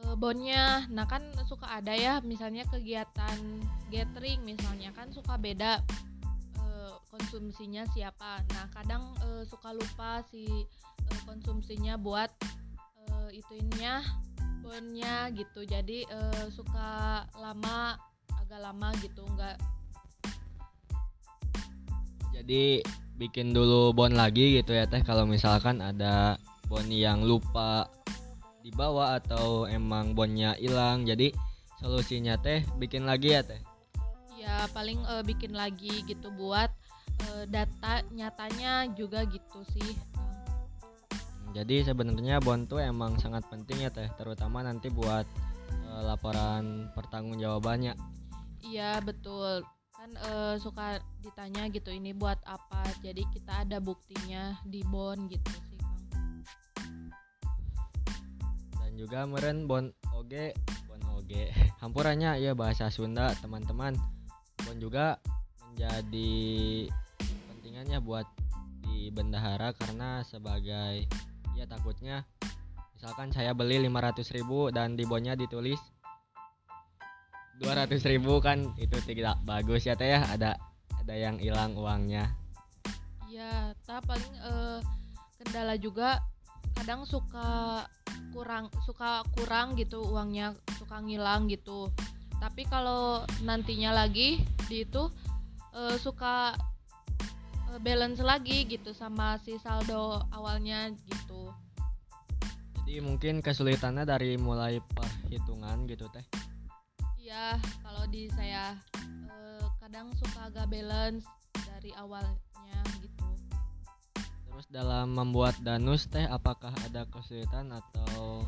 eh, 0.03 0.15
bonnya, 0.19 0.85
nah 0.91 1.07
kan 1.07 1.23
suka 1.47 1.79
ada 1.79 1.95
ya 1.95 2.19
misalnya 2.21 2.67
kegiatan 2.67 3.39
gathering 3.87 4.43
misalnya 4.43 4.91
kan 4.91 5.09
suka 5.15 5.39
beda 5.39 5.79
konsumsinya 7.13 7.85
siapa. 7.93 8.41
Nah 8.49 8.65
kadang 8.73 9.13
eh, 9.21 9.45
suka 9.45 9.69
lupa 9.69 10.25
si 10.33 10.65
eh, 11.05 11.21
konsumsinya 11.29 11.93
buat 12.01 12.33
eh, 13.05 13.29
ituinnya 13.37 14.01
bonnya 14.65 15.29
gitu 15.35 15.67
jadi 15.67 16.07
eh, 16.09 16.45
suka 16.49 17.21
lama 17.37 17.99
agak 18.53 18.69
lama 18.69 18.93
gitu 19.01 19.25
nggak 19.33 19.57
jadi 22.37 22.85
bikin 23.17 23.49
dulu 23.49 23.97
bon 23.97 24.13
lagi 24.13 24.61
gitu 24.61 24.77
ya 24.77 24.85
teh 24.85 25.01
kalau 25.01 25.25
misalkan 25.25 25.81
ada 25.81 26.37
bon 26.69 26.85
yang 26.85 27.25
lupa 27.25 27.89
dibawa 28.61 29.17
atau 29.17 29.65
emang 29.65 30.13
bonnya 30.13 30.53
hilang 30.61 31.01
jadi 31.01 31.33
solusinya 31.81 32.37
teh 32.37 32.61
bikin 32.77 33.09
lagi 33.09 33.33
ya 33.33 33.41
teh 33.41 33.57
ya 34.37 34.69
paling 34.69 35.01
eh, 35.01 35.25
bikin 35.25 35.57
lagi 35.57 36.05
gitu 36.05 36.29
buat 36.29 36.69
eh, 37.33 37.49
data 37.49 38.05
nyatanya 38.13 38.93
juga 38.93 39.25
gitu 39.25 39.65
sih. 39.73 39.97
Jadi 41.53 41.85
sebenarnya 41.85 42.41
bon 42.41 42.65
tuh 42.65 42.81
emang 42.81 43.17
sangat 43.21 43.45
penting 43.49 43.85
ya 43.85 43.89
teh, 43.93 44.09
terutama 44.17 44.65
nanti 44.65 44.89
buat 44.91 45.23
eh, 45.69 46.01
laporan 46.03 46.91
pertanggungjawabannya. 46.91 47.93
Iya 48.63 48.97
betul 49.03 49.63
kan 49.93 50.09
eh, 50.19 50.55
suka 50.59 50.99
ditanya 51.23 51.71
gitu 51.71 51.87
ini 51.93 52.11
buat 52.11 52.35
apa 52.43 52.83
jadi 52.99 53.23
kita 53.31 53.63
ada 53.63 53.77
buktinya 53.79 54.59
di 54.67 54.83
bon 54.83 55.31
gitu 55.31 55.47
sih 55.71 55.79
Kang. 55.79 56.03
Dan 58.83 58.91
juga 58.99 59.23
meren 59.23 59.63
bon 59.63 59.87
oge, 60.11 60.51
bon 60.91 60.99
oge. 61.15 61.55
Hampurannya 61.81 62.35
ya 62.41 62.51
bahasa 62.51 62.91
Sunda 62.91 63.31
teman-teman. 63.39 63.95
Bon 64.67 64.75
juga 64.75 65.23
menjadi 65.71 66.91
pentingannya 67.47 68.03
buat 68.03 68.27
di 68.83 69.07
bendahara 69.07 69.71
karena 69.71 70.19
sebagai 70.27 71.07
ya 71.55 71.63
takutnya 71.63 72.27
misalkan 72.97 73.31
saya 73.31 73.55
beli 73.55 73.79
500.000 73.87 74.75
dan 74.75 74.99
di 74.99 75.03
bonnya 75.07 75.35
ditulis 75.35 75.79
200.000 77.61 78.21
kan 78.41 78.57
itu 78.81 78.97
tidak 79.05 79.37
bagus 79.45 79.85
ya 79.85 79.93
teh 79.93 80.09
ya 80.09 80.25
ada 80.25 80.57
ada 80.97 81.13
yang 81.13 81.37
hilang 81.37 81.77
uangnya 81.77 82.33
Iya, 83.33 83.73
ta 83.81 83.97
paling 84.05 84.33
eh, 84.45 84.79
kendala 85.41 85.73
juga 85.81 86.21
kadang 86.77 87.01
suka 87.01 87.81
kurang 88.29 88.69
suka 88.85 89.25
kurang 89.33 89.73
gitu 89.73 90.05
uangnya 90.05 90.53
suka 90.77 91.01
ngilang 91.01 91.49
gitu. 91.49 91.89
Tapi 92.37 92.69
kalau 92.69 93.25
nantinya 93.41 94.05
lagi 94.05 94.37
di 94.69 94.85
itu 94.85 95.09
eh, 95.73 95.97
suka 95.97 96.53
eh, 97.73 97.79
balance 97.81 98.21
lagi 98.21 98.69
gitu 98.69 98.93
sama 98.93 99.41
si 99.41 99.57
saldo 99.57 100.21
awalnya 100.29 100.93
gitu. 101.09 101.49
jadi 102.83 102.99
mungkin 102.99 103.39
kesulitannya 103.39 104.03
dari 104.03 104.35
mulai 104.37 104.77
perhitungan 104.93 105.87
gitu 105.87 106.05
teh 106.11 106.21
Iya, 107.33 107.57
kalau 107.81 108.05
di 108.13 108.29
saya 108.29 108.77
eh, 109.25 109.65
kadang 109.81 110.13
suka 110.21 110.53
agak 110.53 110.69
balance 110.69 111.25
dari 111.65 111.89
awalnya 111.97 112.81
gitu. 113.01 113.25
terus 114.45 114.69
dalam 114.69 115.17
membuat 115.17 115.57
danus 115.65 116.05
teh 116.05 116.29
apakah 116.29 116.69
ada 116.85 117.09
kesulitan 117.09 117.73
atau 117.73 118.45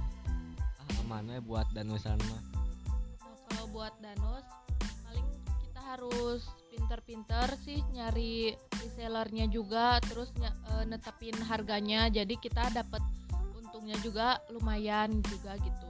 ah 0.77 1.01
aman 1.01 1.33
we 1.33 1.41
buat 1.41 1.65
danusan 1.73 2.13
mah 2.29 2.41
Nah, 3.25 3.37
kalau 3.49 3.65
buat 3.73 3.93
Danos 4.05 4.45
paling 5.01 5.27
kita 5.65 5.81
harus 5.81 6.45
pinter-pinter 6.69 7.57
sih 7.65 7.81
nyari 7.89 8.53
resellernya 8.69 9.49
juga 9.49 9.97
terus 10.05 10.29
ny- 10.37 10.45
eh, 10.77 10.85
netepin 10.85 11.33
harganya 11.41 12.05
jadi 12.13 12.37
kita 12.37 12.69
dapat 12.69 13.01
untungnya 13.57 13.97
juga 14.05 14.37
lumayan 14.53 15.25
juga 15.25 15.57
gitu. 15.57 15.89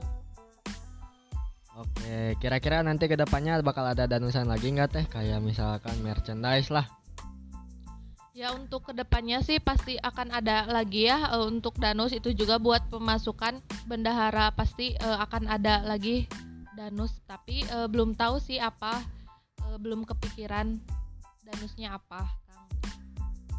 Oke 1.76 2.40
kira-kira 2.40 2.80
nanti 2.80 3.06
ke 3.06 3.14
depannya 3.14 3.60
bakal 3.60 3.84
ada 3.84 4.08
danusan 4.08 4.48
lagi 4.48 4.72
nggak 4.72 4.90
teh? 4.90 5.04
Kayak 5.06 5.44
misalkan 5.44 5.96
merchandise 6.00 6.72
lah. 6.72 6.88
Ya 8.36 8.52
untuk 8.52 8.84
ke 8.84 8.92
depannya 8.92 9.40
sih 9.40 9.56
pasti 9.64 9.96
akan 9.96 10.28
ada 10.28 10.68
lagi 10.68 11.08
ya 11.08 11.32
eh, 11.32 11.44
untuk 11.48 11.80
Danus 11.80 12.12
itu 12.12 12.36
juga 12.36 12.60
buat 12.60 12.84
pemasukan 12.92 13.64
bendahara 13.88 14.52
pasti 14.52 14.92
eh, 14.92 15.18
akan 15.24 15.48
ada 15.48 15.80
lagi 15.88 16.28
Danus. 16.76 17.16
Tapi 17.24 17.64
eh, 17.64 17.88
belum 17.88 18.12
tahu 18.12 18.36
sih 18.36 18.60
apa 18.60 19.00
eh, 19.64 19.78
belum 19.80 20.04
kepikiran 20.04 20.76
Danusnya 21.48 21.96
apa 21.96 22.28
Kang. 22.50 22.68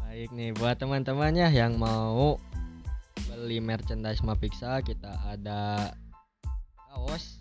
baik 0.04 0.30
nih 0.30 0.52
buat 0.54 0.76
teman-teman 0.78 1.32
ya 1.34 1.48
yang 1.50 1.80
mau 1.80 2.36
beli 3.26 3.58
merchandise 3.64 4.20
Mapiksa 4.20 4.84
kita 4.84 5.08
ada 5.24 5.90
kaos 6.92 7.40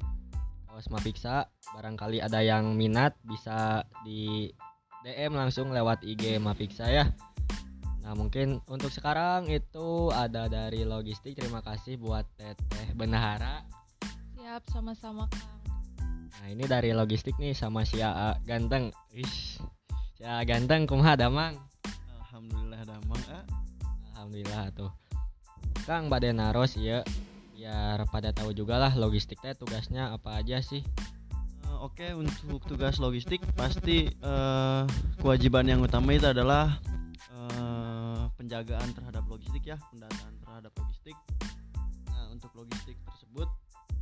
kaos 0.78 0.94
Mapiksa 0.94 1.50
barangkali 1.74 2.22
ada 2.22 2.38
yang 2.46 2.78
minat 2.78 3.18
bisa 3.26 3.82
di 4.06 4.46
DM 5.02 5.34
langsung 5.34 5.74
lewat 5.74 6.06
IG 6.06 6.38
Mapiksa 6.38 6.86
ya 6.94 7.10
nah 8.06 8.14
mungkin 8.14 8.62
untuk 8.70 8.94
sekarang 8.94 9.50
itu 9.50 10.14
ada 10.14 10.46
dari 10.46 10.86
logistik 10.86 11.34
terima 11.34 11.66
kasih 11.66 11.98
buat 11.98 12.30
Teteh 12.38 12.94
Benahara 12.94 13.66
Siap 14.38 14.70
sama-sama 14.70 15.26
Kang. 15.34 15.50
nah 16.38 16.46
ini 16.46 16.70
dari 16.70 16.94
logistik 16.94 17.34
nih 17.42 17.58
sama 17.58 17.82
si 17.82 17.98
AA 17.98 18.38
ganteng 18.46 18.94
Ish. 19.18 19.58
si 20.14 20.22
AA 20.22 20.46
ganteng 20.46 20.86
kumaha 20.86 21.18
damang 21.18 21.58
Alhamdulillah 22.22 22.86
damang 22.86 23.24
ah. 23.34 23.46
Alhamdulillah 24.14 24.70
tuh. 24.78 24.94
Kang 25.90 26.06
Mbak 26.06 26.22
Denaros 26.22 26.78
ya 26.78 27.02
biar 27.58 28.06
pada 28.14 28.30
tahu 28.30 28.54
juga 28.54 28.78
lah 28.78 28.94
logistiknya 28.94 29.58
tugasnya 29.58 30.14
apa 30.14 30.38
aja 30.38 30.62
sih. 30.62 30.86
Eh, 31.66 31.78
Oke 31.82 32.14
untuk 32.14 32.62
tugas 32.70 33.02
logistik 33.02 33.42
pasti 33.58 34.14
eh, 34.14 34.84
kewajiban 35.18 35.66
yang 35.66 35.82
utama 35.82 36.14
itu 36.14 36.30
adalah 36.30 36.78
eh, 37.34 38.24
penjagaan 38.38 38.94
terhadap 38.94 39.26
logistik 39.26 39.74
ya 39.74 39.82
pendataan 39.90 40.38
terhadap 40.38 40.70
logistik. 40.78 41.18
Nah 42.14 42.30
untuk 42.30 42.54
logistik 42.54 43.02
tersebut 43.10 43.50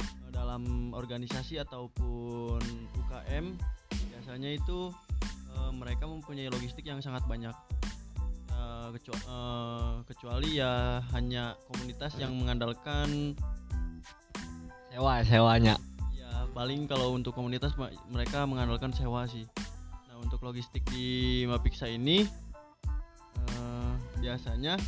eh, 0.03 0.29
dalam 0.35 0.91
organisasi 0.91 1.55
ataupun 1.63 2.59
UKM 3.07 3.55
biasanya 4.11 4.51
itu 4.51 4.91
eh, 5.55 5.71
mereka 5.71 6.03
mempunyai 6.03 6.51
logistik 6.51 6.83
yang 6.83 6.99
sangat 6.99 7.23
banyak. 7.23 7.55
Eh, 8.65 8.89
kecua- 8.97 9.25
eh, 9.29 9.93
kecuali 10.09 10.49
ya 10.57 10.97
hanya 11.13 11.53
komunitas 11.69 12.17
yang 12.17 12.33
mengandalkan 12.33 13.37
sewa 14.89 15.21
sewanya. 15.21 15.75
Ya 16.09 16.49
paling 16.55 16.89
kalau 16.89 17.13
untuk 17.13 17.37
komunitas 17.37 17.77
mereka 18.09 18.49
mengandalkan 18.49 18.89
sewa 18.89 19.29
sih. 19.29 19.45
Nah 20.09 20.17
untuk 20.17 20.41
logistik 20.41 20.81
di 20.89 21.43
Mapiksa 21.45 21.85
ini 21.85 22.25
eh, 23.37 23.93
biasanya 24.17 24.81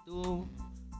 itu 0.00 0.48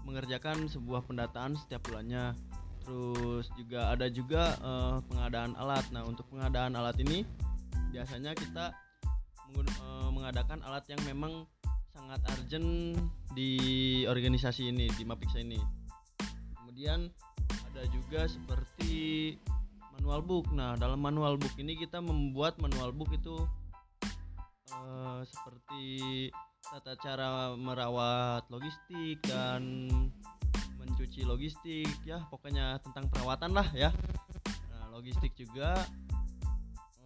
mengerjakan 0.05 0.69
sebuah 0.69 1.09
pendataan 1.09 1.57
setiap 1.57 1.81
bulannya. 1.89 2.37
Terus 2.85 3.49
juga 3.57 3.93
ada 3.95 4.07
juga 4.13 4.53
eh, 4.61 4.97
pengadaan 5.09 5.57
alat. 5.57 5.89
Nah 5.97 6.05
untuk 6.05 6.29
pengadaan 6.29 6.77
alat 6.77 7.01
ini 7.01 7.25
biasanya 7.89 8.37
kita 8.37 8.77
mengadakan 10.15 10.63
alat 10.63 10.87
yang 10.87 11.03
memang 11.11 11.43
sangat 11.91 12.21
urgent 12.39 12.97
di 13.35 13.53
organisasi 14.07 14.71
ini 14.71 14.87
di 14.95 15.03
Mapiksa 15.03 15.43
ini 15.43 15.59
kemudian 16.81 17.13
ada 17.71 17.85
juga 17.93 18.25
seperti 18.25 19.37
manual 20.01 20.25
book. 20.25 20.49
Nah, 20.57 20.81
dalam 20.81 20.97
manual 20.97 21.37
book 21.37 21.53
ini 21.61 21.77
kita 21.77 22.01
membuat 22.01 22.57
manual 22.57 22.89
book 22.97 23.13
itu 23.13 23.37
eh, 24.73 25.21
seperti 25.29 25.85
tata 26.65 26.97
cara 26.97 27.53
merawat 27.53 28.49
logistik 28.49 29.21
dan 29.29 29.93
mencuci 30.81 31.21
logistik 31.29 31.93
ya, 32.09 32.25
pokoknya 32.33 32.81
tentang 32.81 33.13
perawatan 33.13 33.53
lah 33.53 33.69
ya. 33.77 33.93
Nah, 34.73 34.89
logistik 34.97 35.37
juga 35.37 35.85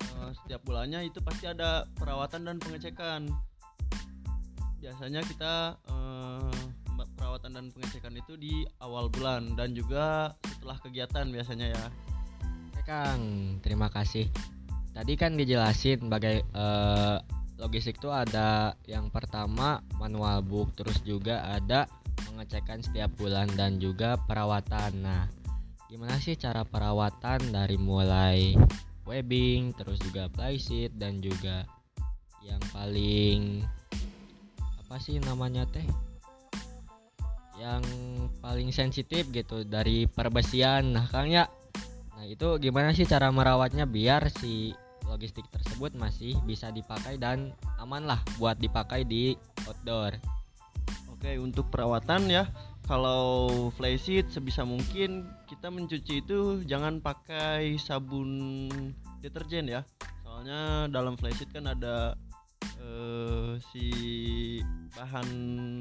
eh, 0.07 0.31
setiap 0.39 0.63
bulannya 0.63 1.03
itu 1.11 1.19
pasti 1.19 1.51
ada 1.51 1.83
perawatan 1.99 2.47
dan 2.47 2.57
pengecekan. 2.63 3.27
Biasanya 4.85 5.25
kita 5.25 5.81
Mbak, 6.93 7.09
perawatan 7.17 7.57
dan 7.57 7.73
pengecekan 7.73 8.21
itu 8.21 8.37
di 8.37 8.69
awal 8.85 9.09
bulan 9.09 9.57
dan 9.57 9.73
juga 9.73 10.37
setelah 10.45 10.77
kegiatan 10.77 11.25
biasanya 11.33 11.73
ya. 11.73 11.85
Oke 12.69 12.85
Kang, 12.85 13.23
terima 13.65 13.89
kasih. 13.89 14.29
Tadi 14.93 15.17
kan 15.17 15.41
dijelasin 15.41 16.13
bagai 16.13 16.45
eh, 16.45 17.17
logistik 17.57 17.97
tuh 17.97 18.13
ada 18.13 18.77
yang 18.85 19.09
pertama 19.09 19.81
manual 19.97 20.45
book, 20.45 20.77
terus 20.77 21.01
juga 21.01 21.41
ada 21.49 21.89
pengecekan 22.29 22.85
setiap 22.85 23.09
bulan 23.17 23.49
dan 23.57 23.81
juga 23.81 24.21
perawatan. 24.29 25.01
Nah, 25.01 25.25
gimana 25.89 26.21
sih 26.21 26.37
cara 26.37 26.61
perawatan 26.61 27.57
dari 27.57 27.81
mulai 27.81 28.53
webbing, 29.09 29.73
terus 29.81 29.97
juga 30.05 30.29
playsheet 30.29 30.93
dan 31.01 31.25
juga 31.25 31.65
yang 32.45 32.61
paling 32.69 33.65
apa 34.95 35.03
sih 35.03 35.19
namanya 35.19 35.67
teh? 35.67 35.83
Yang 37.59 37.83
paling 38.39 38.71
sensitif 38.71 39.27
gitu 39.35 39.67
dari 39.67 40.07
perbesian. 40.07 40.95
Nah, 40.95 41.11
Kang 41.11 41.35
ya 41.35 41.51
Nah 42.15 42.23
itu 42.31 42.47
gimana 42.63 42.95
sih 42.95 43.03
cara 43.03 43.27
merawatnya 43.35 43.91
biar 43.91 44.31
si 44.31 44.71
logistik 45.03 45.51
tersebut 45.51 45.99
masih 45.99 46.39
bisa 46.47 46.71
dipakai 46.71 47.19
dan 47.19 47.51
aman 47.83 48.07
lah 48.07 48.23
buat 48.39 48.55
dipakai 48.55 49.03
di 49.03 49.35
outdoor. 49.67 50.15
Oke, 51.11 51.43
untuk 51.43 51.75
perawatan 51.75 52.31
ya, 52.31 52.47
kalau 52.87 53.51
flysheet 53.75 54.31
sebisa 54.31 54.63
mungkin 54.63 55.27
kita 55.51 55.75
mencuci 55.75 56.23
itu 56.23 56.63
jangan 56.71 57.03
pakai 57.03 57.75
sabun 57.83 58.71
deterjen 59.19 59.67
ya. 59.67 59.83
Soalnya 60.23 60.87
dalam 60.87 61.19
flysheet 61.19 61.51
kan 61.51 61.67
ada 61.67 62.15
eh, 62.81 63.53
si 63.73 63.87
bahan 64.95 65.29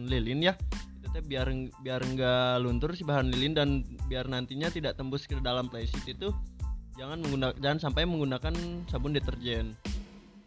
lilin 0.08 0.52
ya. 0.52 0.54
Itu 1.04 1.20
biar 1.24 1.52
biar 1.84 2.02
nggak 2.02 2.64
luntur 2.64 2.96
si 2.98 3.06
bahan 3.06 3.30
lilin 3.30 3.54
dan 3.54 3.70
biar 4.10 4.26
nantinya 4.28 4.72
tidak 4.74 4.98
tembus 4.98 5.30
ke 5.30 5.38
dalam 5.42 5.70
flysheet 5.70 6.18
itu 6.18 6.34
jangan 6.98 7.22
menggunakan 7.26 7.58
jangan 7.62 7.80
sampai 7.90 8.04
menggunakan 8.06 8.54
sabun 8.90 9.14
deterjen. 9.14 9.74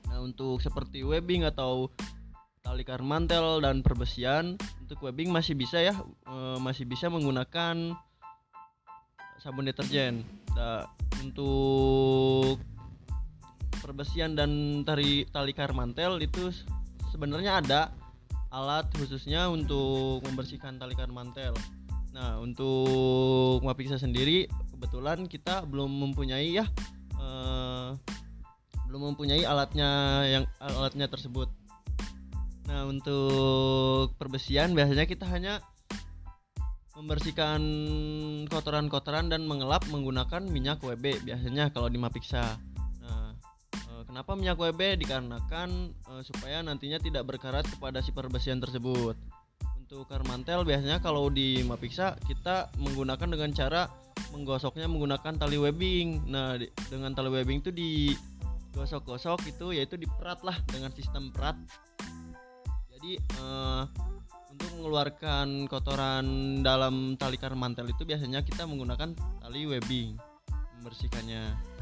Nah, 0.07 0.23
untuk 0.23 0.63
seperti 0.63 1.03
webbing 1.03 1.47
atau 1.47 1.91
tali 2.63 2.83
karmantel 2.83 3.63
dan 3.63 3.83
perbesian 3.83 4.59
untuk 4.83 4.99
webbing 5.07 5.31
masih 5.31 5.55
bisa 5.55 5.79
ya 5.79 5.95
eh, 6.27 6.59
masih 6.59 6.87
bisa 6.87 7.07
menggunakan 7.07 7.95
sabun 9.39 9.71
deterjen 9.71 10.27
Nah, 10.57 10.89
untuk 11.21 12.57
perbesian 13.87 14.35
dan 14.35 14.83
tali 14.83 15.23
tali 15.31 15.55
karmantel 15.55 16.19
itu 16.19 16.51
sebenarnya 17.15 17.63
ada 17.63 17.81
alat 18.51 18.91
khususnya 18.99 19.47
untuk 19.47 20.27
membersihkan 20.27 20.83
tali 20.83 20.99
karmantel 20.99 21.55
nah 22.11 22.43
untuk 22.43 23.63
Mapiksa 23.63 24.03
sendiri 24.03 24.51
kebetulan 24.75 25.31
kita 25.31 25.63
belum 25.71 26.11
mempunyai 26.11 26.59
ya 26.59 26.67
eh, 27.23 27.89
belum 28.91 29.15
mempunyai 29.15 29.47
alatnya 29.47 29.91
yang 30.27 30.45
alatnya 30.59 31.07
tersebut 31.07 31.47
Nah 32.67 32.83
untuk 32.91 34.13
perbesian 34.19 34.75
biasanya 34.75 35.07
kita 35.07 35.25
hanya 35.31 35.63
membersihkan 36.99 37.61
kotoran-kotoran 38.51 39.31
dan 39.31 39.47
mengelap 39.47 39.87
menggunakan 39.93 40.43
minyak 40.49 40.83
WB 40.83 41.23
biasanya 41.23 41.71
kalau 41.71 41.87
di 41.87 41.99
Mapiksa. 42.01 42.59
Kenapa 44.17 44.33
minyak 44.33 44.57
WB 44.57 45.05
dikarenakan 45.05 45.93
eh, 45.93 46.23
supaya 46.25 46.65
nantinya 46.65 46.97
tidak 46.97 47.29
berkarat 47.29 47.69
kepada 47.69 48.01
si 48.01 48.17
perbesian 48.17 48.57
tersebut. 48.57 49.13
Untuk 49.77 50.09
karmantel 50.09 50.65
biasanya 50.65 51.05
kalau 51.05 51.29
di 51.29 51.61
Mapiksa 51.61 52.17
kita 52.25 52.73
menggunakan 52.81 53.29
dengan 53.29 53.53
cara 53.53 53.93
menggosoknya 54.33 54.89
menggunakan 54.89 55.37
tali 55.37 55.61
webbing. 55.61 56.33
Nah 56.33 56.57
di- 56.57 56.73
dengan 56.89 57.13
tali 57.13 57.29
webbing 57.29 57.61
itu 57.61 57.69
digosok-gosok 57.69 59.53
itu 59.53 59.77
yaitu 59.77 60.01
diperat 60.01 60.41
lah 60.41 60.57
dengan 60.65 60.97
sistem 60.97 61.29
perat 61.29 61.61
jadi 62.97 63.21
eh, 63.21 63.83
untuk 64.49 64.69
mengeluarkan 64.81 65.69
kotoran 65.69 66.25
dalam 66.65 67.21
tali 67.21 67.37
karmantel 67.37 67.93
itu 67.93 68.09
biasanya 68.09 68.41
kita 68.41 68.65
menggunakan 68.65 69.13
tali 69.45 69.69
webbing 69.69 70.17
membersihkannya. 70.81 71.77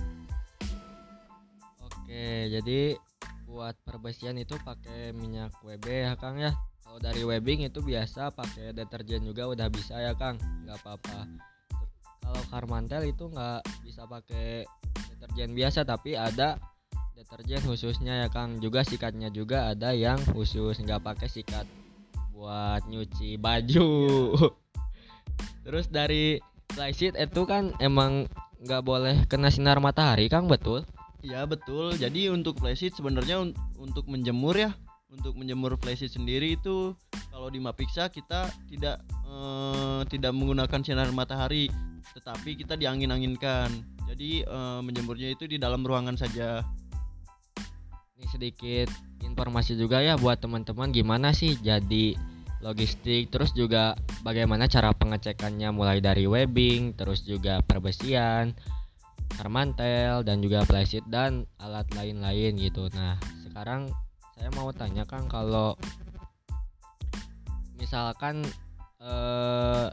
Oke, 2.04 2.52
jadi 2.52 3.00
buat 3.48 3.72
perbesian 3.80 4.36
itu 4.36 4.60
pakai 4.60 5.16
minyak 5.16 5.56
WB 5.64 5.88
ya 5.88 6.12
Kang 6.20 6.36
ya. 6.36 6.52
Kalau 6.84 7.00
dari 7.00 7.24
webbing 7.24 7.64
itu 7.64 7.80
biasa 7.80 8.28
pakai 8.28 8.76
deterjen 8.76 9.24
juga 9.24 9.48
udah 9.48 9.72
bisa 9.72 9.96
ya 9.96 10.12
Kang, 10.12 10.36
nggak 10.68 10.84
apa-apa. 10.84 11.24
Kalau 12.20 12.42
karmantel 12.52 13.08
itu 13.08 13.32
nggak 13.32 13.64
bisa 13.88 14.04
pakai 14.04 14.68
deterjen 15.16 15.56
biasa 15.56 15.88
tapi 15.88 16.12
ada 16.12 16.60
deterjen 17.16 17.64
khususnya 17.64 18.20
ya 18.20 18.28
Kang. 18.28 18.60
Juga 18.60 18.84
sikatnya 18.84 19.32
juga 19.32 19.72
ada 19.72 19.96
yang 19.96 20.20
khusus 20.36 20.76
nggak 20.84 21.00
pakai 21.00 21.32
sikat 21.32 21.64
buat 22.36 22.84
nyuci 22.84 23.40
baju. 23.40 23.88
Terus 25.64 25.88
dari 25.88 26.36
flysheet 26.68 27.16
itu 27.16 27.48
kan 27.48 27.72
emang 27.80 28.28
nggak 28.60 28.82
boleh 28.84 29.24
kena 29.24 29.48
sinar 29.48 29.80
matahari 29.80 30.28
Kang 30.28 30.52
betul? 30.52 30.84
Ya 31.24 31.48
betul. 31.48 31.96
Jadi 31.96 32.28
untuk 32.28 32.60
flysheet 32.60 32.92
sebenarnya 32.92 33.40
un- 33.40 33.56
untuk 33.80 34.04
menjemur 34.12 34.52
ya, 34.52 34.76
untuk 35.08 35.32
menjemur 35.40 35.80
flysheet 35.80 36.12
sendiri 36.12 36.60
itu 36.60 36.92
kalau 37.32 37.48
di 37.48 37.64
Mapiksa 37.64 38.12
kita 38.12 38.52
tidak 38.68 39.00
eh, 39.24 40.00
tidak 40.12 40.36
menggunakan 40.36 40.84
sinar 40.84 41.08
matahari, 41.16 41.72
tetapi 42.12 42.60
kita 42.60 42.76
diangin-anginkan. 42.76 43.72
Jadi 44.04 44.44
eh, 44.44 44.80
menjemurnya 44.84 45.32
itu 45.32 45.48
di 45.48 45.56
dalam 45.56 45.80
ruangan 45.80 46.20
saja. 46.20 46.60
Ini 48.20 48.28
sedikit 48.28 48.92
informasi 49.24 49.80
juga 49.80 50.04
ya 50.04 50.20
buat 50.20 50.38
teman-teman 50.44 50.92
gimana 50.92 51.32
sih 51.32 51.56
jadi 51.58 52.14
logistik 52.62 53.28
terus 53.28 53.52
juga 53.52 53.92
bagaimana 54.24 54.70
cara 54.70 54.94
pengecekannya 54.96 55.68
mulai 55.74 56.00
dari 56.00 56.24
webbing 56.24 56.96
terus 56.96 57.20
juga 57.26 57.60
perbesian 57.60 58.56
karmantel 59.32 60.20
dan 60.26 60.44
juga 60.44 60.66
flysheet 60.68 61.04
dan 61.08 61.48
alat 61.56 61.88
lain-lain 61.96 62.56
gitu 62.60 62.88
nah 62.92 63.16
sekarang 63.48 63.88
saya 64.34 64.50
mau 64.52 64.68
tanya 64.74 65.06
Kang 65.08 65.30
kalau 65.30 65.78
misalkan 67.80 68.44
eh, 69.00 69.88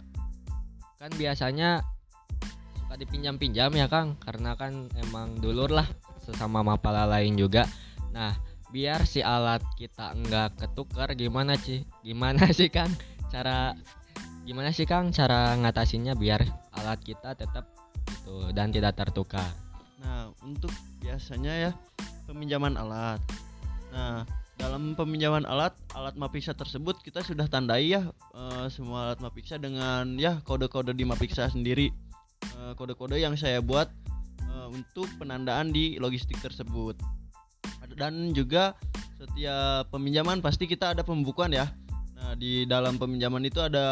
kan 1.02 1.12
biasanya 1.18 1.82
suka 2.78 2.96
dipinjam-pinjam 3.00 3.72
ya 3.74 3.88
Kang 3.88 4.20
karena 4.20 4.58
kan 4.60 4.92
emang 5.00 5.40
dulur 5.40 5.72
lah 5.72 5.88
sesama 6.22 6.62
mapala 6.62 7.10
lain 7.10 7.38
juga 7.38 7.66
Nah, 8.12 8.36
biar 8.72 9.08
si 9.08 9.24
alat 9.24 9.64
kita 9.80 10.16
enggak 10.16 10.60
ketukar 10.60 11.16
gimana 11.16 11.56
sih? 11.56 11.88
Gimana 12.04 12.52
sih 12.52 12.68
Kang? 12.68 12.92
Cara 13.32 13.76
gimana 14.44 14.76
sih 14.76 14.84
Kang 14.84 15.16
cara 15.16 15.56
ngatasinnya 15.56 16.16
biar 16.16 16.44
alat 16.76 17.00
kita 17.00 17.36
tetap 17.40 17.72
gitu 18.22 18.54
dan 18.54 18.70
tidak 18.70 18.94
tertukar? 18.94 19.50
Nah, 20.02 20.30
untuk 20.46 20.70
biasanya 21.02 21.70
ya 21.70 21.72
peminjaman 22.30 22.78
alat. 22.78 23.18
Nah, 23.92 24.24
dalam 24.62 24.94
peminjaman 24.94 25.44
alat 25.50 25.74
alat 25.98 26.14
Mapiksa 26.16 26.54
tersebut 26.54 27.02
kita 27.02 27.26
sudah 27.26 27.50
tandai 27.50 27.98
ya 27.98 28.14
eh, 28.38 28.66
semua 28.70 29.10
alat 29.10 29.20
Mapiksa 29.26 29.58
dengan 29.58 30.16
ya 30.22 30.38
kode-kode 30.46 30.94
di 30.94 31.04
Mapiksa 31.04 31.50
sendiri 31.50 31.90
Eh, 32.62 32.74
kode-kode 32.78 33.22
yang 33.22 33.38
saya 33.38 33.62
buat 33.62 33.90
eh, 34.42 34.68
untuk 34.70 35.10
penandaan 35.22 35.70
di 35.70 35.98
logistik 36.02 36.42
tersebut 36.42 36.98
dan 38.00 38.32
juga 38.32 38.74
setiap 39.20 39.92
peminjaman 39.92 40.40
pasti 40.40 40.66
kita 40.66 40.96
ada 40.96 41.04
pembukuan 41.04 41.52
ya 41.52 41.70
nah 42.22 42.38
di 42.38 42.70
dalam 42.70 43.02
peminjaman 43.02 43.42
itu 43.50 43.58
ada 43.58 43.86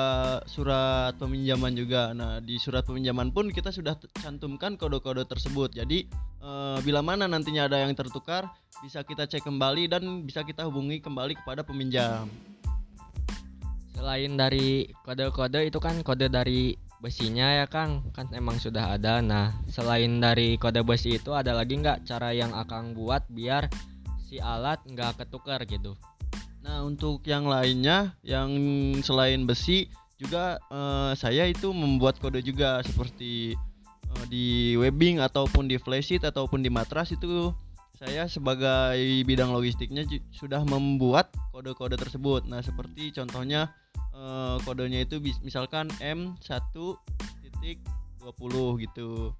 surat 0.45 1.17
peminjaman 1.17 1.73
juga 1.73 2.13
nah 2.13 2.37
di 2.37 2.61
surat 2.61 2.85
peminjaman 2.85 3.33
pun 3.33 3.49
kita 3.49 3.73
sudah 3.73 3.97
cantumkan 4.21 4.77
kode-kode 4.77 5.25
tersebut 5.25 5.73
jadi 5.73 6.05
eh, 6.45 6.77
bila 6.85 7.01
mana 7.01 7.25
nantinya 7.25 7.65
ada 7.65 7.81
yang 7.81 7.97
tertukar 7.97 8.45
bisa 8.85 9.01
kita 9.01 9.25
cek 9.25 9.41
kembali 9.41 9.89
dan 9.89 10.23
bisa 10.23 10.45
kita 10.45 10.61
hubungi 10.69 11.01
kembali 11.01 11.41
kepada 11.41 11.65
peminjam 11.65 12.29
Selain 13.99 14.31
dari 14.39 14.87
kode-kode 15.03 15.67
itu 15.67 15.75
kan 15.83 15.99
kode 16.07 16.31
dari 16.31 16.71
besinya 17.03 17.59
ya 17.59 17.67
Kang, 17.67 18.15
kan 18.15 18.31
emang 18.31 18.55
sudah 18.55 18.95
ada. 18.95 19.19
Nah, 19.19 19.51
selain 19.67 20.23
dari 20.23 20.55
kode 20.55 20.87
besi 20.87 21.19
itu 21.19 21.35
ada 21.35 21.51
lagi 21.51 21.75
nggak 21.75 22.07
cara 22.07 22.31
yang 22.31 22.55
Akang 22.55 22.95
buat 22.95 23.27
biar 23.27 23.67
si 24.23 24.39
alat 24.39 24.79
nggak 24.87 25.19
ketukar 25.19 25.67
gitu? 25.67 25.99
Nah 26.69 26.85
untuk 26.85 27.25
yang 27.25 27.49
lainnya 27.49 28.13
yang 28.21 28.53
selain 29.01 29.49
besi 29.49 29.89
juga 30.21 30.61
eh, 30.69 31.17
saya 31.17 31.49
itu 31.49 31.73
membuat 31.73 32.21
kode 32.21 32.45
juga 32.45 32.85
seperti 32.85 33.57
eh, 34.05 34.25
di 34.29 34.77
webbing 34.77 35.17
ataupun 35.17 35.65
di 35.65 35.81
flysheet 35.81 36.21
ataupun 36.21 36.61
di 36.61 36.69
matras 36.69 37.09
itu 37.09 37.49
saya 37.97 38.29
sebagai 38.29 39.01
bidang 39.25 39.49
logistiknya 39.49 40.05
sudah 40.29 40.61
membuat 40.61 41.33
kode-kode 41.49 41.97
tersebut. 41.97 42.45
Nah 42.45 42.61
seperti 42.61 43.17
contohnya 43.17 43.73
eh, 44.13 44.61
kodenya 44.61 45.09
itu 45.09 45.17
misalkan 45.41 45.89
M1.20 45.97 47.81
gitu. 48.85 49.33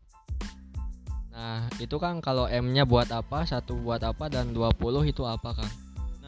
Nah, 1.30 1.72
itu 1.80 1.96
Kang 2.04 2.20
kalau 2.20 2.52
M-nya 2.52 2.84
buat 2.84 3.08
apa, 3.16 3.48
satu 3.48 3.80
buat 3.80 4.04
apa 4.04 4.28
dan 4.28 4.52
20 4.52 5.08
itu 5.08 5.24
apa 5.24 5.56
Kang? 5.56 5.72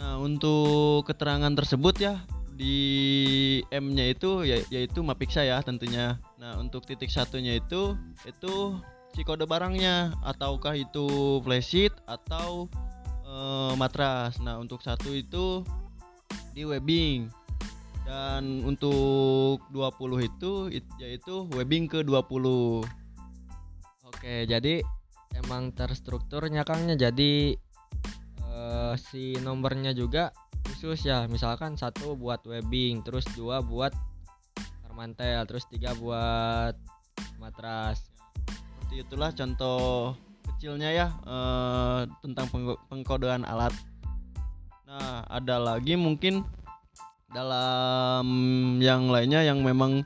Nah, 0.02 0.18
untuk 0.18 1.06
keterangan 1.06 1.54
tersebut 1.54 2.02
ya 2.02 2.26
di 2.58 3.62
M-nya 3.70 4.10
itu 4.10 4.42
ya, 4.42 4.58
yaitu 4.74 5.06
Mapiksa 5.06 5.46
ya 5.46 5.62
tentunya. 5.62 6.18
Nah, 6.42 6.58
untuk 6.58 6.90
titik 6.90 7.14
satunya 7.14 7.62
itu 7.62 7.94
itu 8.26 8.82
si 9.14 9.22
kode 9.22 9.46
barangnya 9.46 10.18
ataukah 10.26 10.74
itu 10.74 11.38
flysheet 11.46 11.94
atau 12.10 12.66
eh, 13.30 13.74
matras. 13.78 14.42
Nah, 14.42 14.58
untuk 14.58 14.82
satu 14.82 15.14
itu 15.14 15.62
di 16.58 16.66
webbing. 16.66 17.30
Dan 18.02 18.66
untuk 18.66 19.62
20 19.70 20.26
itu 20.26 20.74
it- 20.74 20.98
yaitu 20.98 21.46
webbing 21.54 21.86
ke 21.86 22.02
20. 22.02 22.82
Oke, 24.10 24.50
jadi 24.50 24.82
emang 25.38 25.72
terstrukturnya 25.78 26.66
Kangnya 26.66 26.98
jadi 26.98 27.56
eh, 28.62 28.94
si 29.10 29.34
nomornya 29.42 29.98
juga 29.98 30.30
khusus 30.70 31.02
ya. 31.10 31.26
Misalkan 31.26 31.74
satu 31.74 32.14
buat 32.14 32.46
webbing, 32.46 33.02
terus 33.02 33.26
dua 33.34 33.66
buat 33.66 33.90
karmantel, 34.86 35.50
terus 35.50 35.66
tiga 35.66 35.98
buat 35.98 36.78
matras. 37.42 38.14
Seperti 38.46 39.02
itulah 39.02 39.34
contoh 39.34 40.14
kecilnya 40.46 40.94
ya 40.94 41.08
eh, 41.26 42.02
tentang 42.22 42.46
pengko- 42.54 42.82
pengkodean 42.86 43.42
alat. 43.50 43.74
Nah, 44.86 45.24
ada 45.26 45.58
lagi 45.58 45.98
mungkin 45.98 46.46
dalam 47.32 48.28
yang 48.84 49.08
lainnya 49.08 49.42
yang 49.42 49.64
memang 49.64 50.04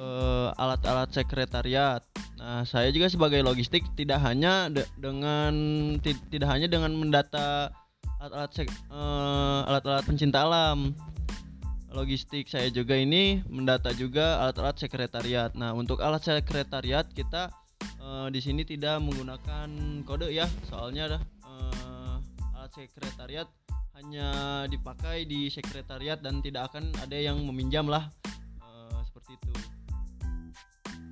eh, 0.00 0.48
alat-alat 0.58 1.12
sekretariat. 1.12 2.00
Nah, 2.40 2.64
saya 2.64 2.88
juga 2.92 3.08
sebagai 3.08 3.40
logistik 3.40 3.84
tidak 3.94 4.20
hanya 4.24 4.72
de- 4.72 4.88
dengan 4.96 5.54
ti- 6.00 6.24
tidak 6.32 6.50
hanya 6.56 6.68
dengan 6.68 6.92
mendata 6.96 7.72
alat-alat 8.24 8.50
eh, 8.64 9.60
alat-alat 9.68 10.04
pencinta 10.08 10.40
alam. 10.48 10.96
Logistik 11.92 12.50
saya 12.50 12.72
juga 12.72 12.96
ini 12.96 13.44
mendata 13.46 13.92
juga 13.92 14.40
alat-alat 14.42 14.80
sekretariat. 14.80 15.52
Nah, 15.54 15.76
untuk 15.76 16.00
alat 16.00 16.24
sekretariat 16.24 17.04
kita 17.12 17.52
eh, 18.00 18.28
di 18.32 18.40
sini 18.40 18.64
tidak 18.64 19.04
menggunakan 19.04 19.68
kode 20.08 20.32
ya, 20.32 20.48
soalnya 20.72 21.20
eh, 21.20 22.16
alat 22.56 22.72
sekretariat 22.72 23.46
hanya 23.94 24.64
dipakai 24.66 25.22
di 25.28 25.46
sekretariat 25.52 26.18
dan 26.18 26.42
tidak 26.42 26.72
akan 26.72 26.90
ada 26.98 27.14
yang 27.14 27.38
meminjam 27.44 27.86
lah 27.86 28.10
Eh, 28.94 29.00
seperti 29.06 29.30
itu. 29.38 29.52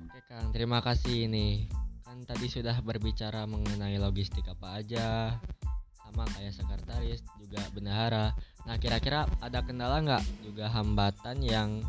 Oke 0.09 0.19
Kang, 0.27 0.51
terima 0.51 0.79
kasih 0.83 1.31
nih. 1.31 1.69
Kan 2.03 2.27
tadi 2.27 2.51
sudah 2.51 2.77
berbicara 2.83 3.47
mengenai 3.47 3.97
logistik 3.97 4.45
apa 4.45 4.83
aja, 4.83 5.37
sama 6.13 6.29
kayak 6.37 6.53
sekretaris, 6.53 7.25
juga 7.41 7.65
bendahara. 7.73 8.37
Nah 8.69 8.77
kira-kira 8.77 9.25
ada 9.41 9.65
kendala 9.65 9.97
nggak 10.05 10.23
juga 10.45 10.69
hambatan 10.69 11.41
yang 11.41 11.81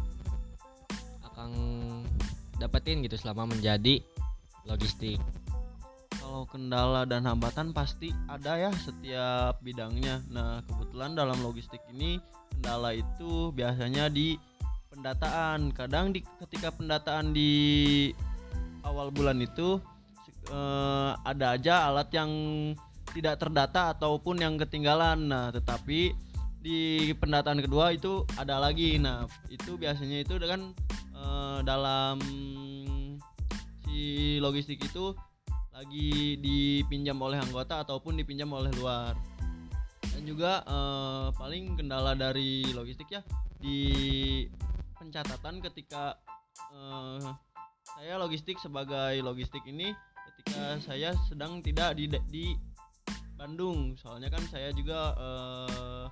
akan 1.28 1.52
dapetin 2.56 3.04
gitu 3.04 3.20
selama 3.20 3.52
menjadi 3.52 4.00
logistik? 4.64 5.20
Kalau 6.16 6.48
kendala 6.48 7.04
dan 7.04 7.28
hambatan 7.28 7.76
pasti 7.76 8.08
ada 8.32 8.56
ya 8.56 8.72
setiap 8.72 9.60
bidangnya. 9.60 10.24
Nah, 10.32 10.64
kebetulan 10.64 11.12
dalam 11.12 11.37
logistik 11.44 11.84
ini 11.92 12.16
kendala 12.48 12.96
itu 12.96 13.52
biasanya 13.52 14.08
di 14.08 14.40
pendataan. 14.88 15.68
Kadang 15.76 16.16
di 16.16 16.24
ketika 16.40 16.72
pendataan 16.72 17.37
di 17.37 17.52
awal 18.88 19.12
bulan 19.12 19.37
itu 19.44 19.76
eh, 20.48 21.12
ada 21.12 21.60
aja 21.60 21.92
alat 21.92 22.08
yang 22.16 22.32
tidak 23.14 23.38
terdata 23.38 23.94
ataupun 23.94 24.42
yang 24.42 24.59
ketinggalan. 24.59 25.31
Nah, 25.31 25.55
tetapi 25.55 26.12
di 26.59 27.12
pendataan 27.14 27.62
kedua 27.62 27.94
itu 27.94 28.27
ada 28.35 28.59
lagi. 28.59 28.98
Nah, 28.98 29.31
itu 29.48 29.79
biasanya 29.79 30.27
itu 30.27 30.35
dengan 30.37 30.74
eh, 31.14 31.59
dalam 31.62 32.18
si 33.87 34.37
logistik 34.42 34.83
itu 34.83 35.14
lagi 35.74 36.38
dipinjam 36.38 37.18
oleh 37.18 37.38
anggota 37.38 37.83
ataupun 37.87 38.18
dipinjam 38.18 38.50
oleh 38.55 38.70
luar 38.79 39.14
dan 40.14 40.22
juga 40.22 40.62
eh, 40.62 41.27
paling 41.35 41.74
kendala 41.74 42.14
dari 42.14 42.62
logistik 42.70 43.11
ya 43.11 43.22
di 43.59 43.81
pencatatan 44.94 45.59
ketika 45.59 46.14
eh, 46.70 47.31
saya 47.83 48.14
logistik 48.22 48.59
sebagai 48.62 49.18
logistik 49.20 49.66
ini 49.66 49.90
ketika 50.31 50.79
saya 50.83 51.11
sedang 51.27 51.59
tidak 51.61 51.98
di 51.98 52.07
di 52.31 52.55
Bandung. 53.44 53.92
Soalnya 54.00 54.33
kan 54.33 54.40
saya 54.48 54.72
juga 54.72 55.12
eh, 55.20 56.04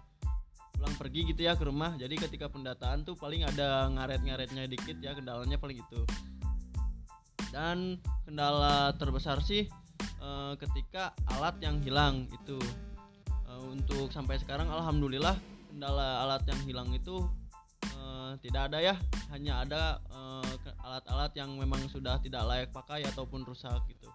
pulang 0.76 0.94
pergi 1.00 1.32
gitu 1.32 1.48
ya 1.48 1.56
ke 1.56 1.64
rumah. 1.64 1.96
Jadi 1.96 2.20
ketika 2.20 2.52
pendataan 2.52 3.08
tuh 3.08 3.16
paling 3.16 3.40
ada 3.48 3.88
ngaret-ngaretnya 3.88 4.68
dikit 4.68 5.00
ya 5.00 5.16
kendalanya 5.16 5.56
paling 5.56 5.80
itu. 5.80 6.04
Dan 7.48 7.96
kendala 8.28 8.92
terbesar 9.00 9.40
sih 9.40 9.64
eh, 10.20 10.52
ketika 10.60 11.16
alat 11.32 11.56
yang 11.64 11.80
hilang 11.80 12.28
itu. 12.28 12.60
Eh, 13.48 13.62
untuk 13.72 14.12
sampai 14.12 14.36
sekarang 14.36 14.68
alhamdulillah 14.68 15.40
kendala 15.72 16.28
alat 16.28 16.44
yang 16.44 16.60
hilang 16.68 16.92
itu 16.92 17.24
tidak 18.40 18.72
ada 18.72 18.80
ya. 18.80 18.94
Hanya 19.28 19.60
ada 19.60 20.00
alat-alat 20.80 21.36
yang 21.36 21.52
memang 21.52 21.84
sudah 21.92 22.16
tidak 22.24 22.42
layak 22.48 22.72
pakai 22.72 23.04
ataupun 23.04 23.44
rusak 23.44 23.76
gitu 23.92 24.08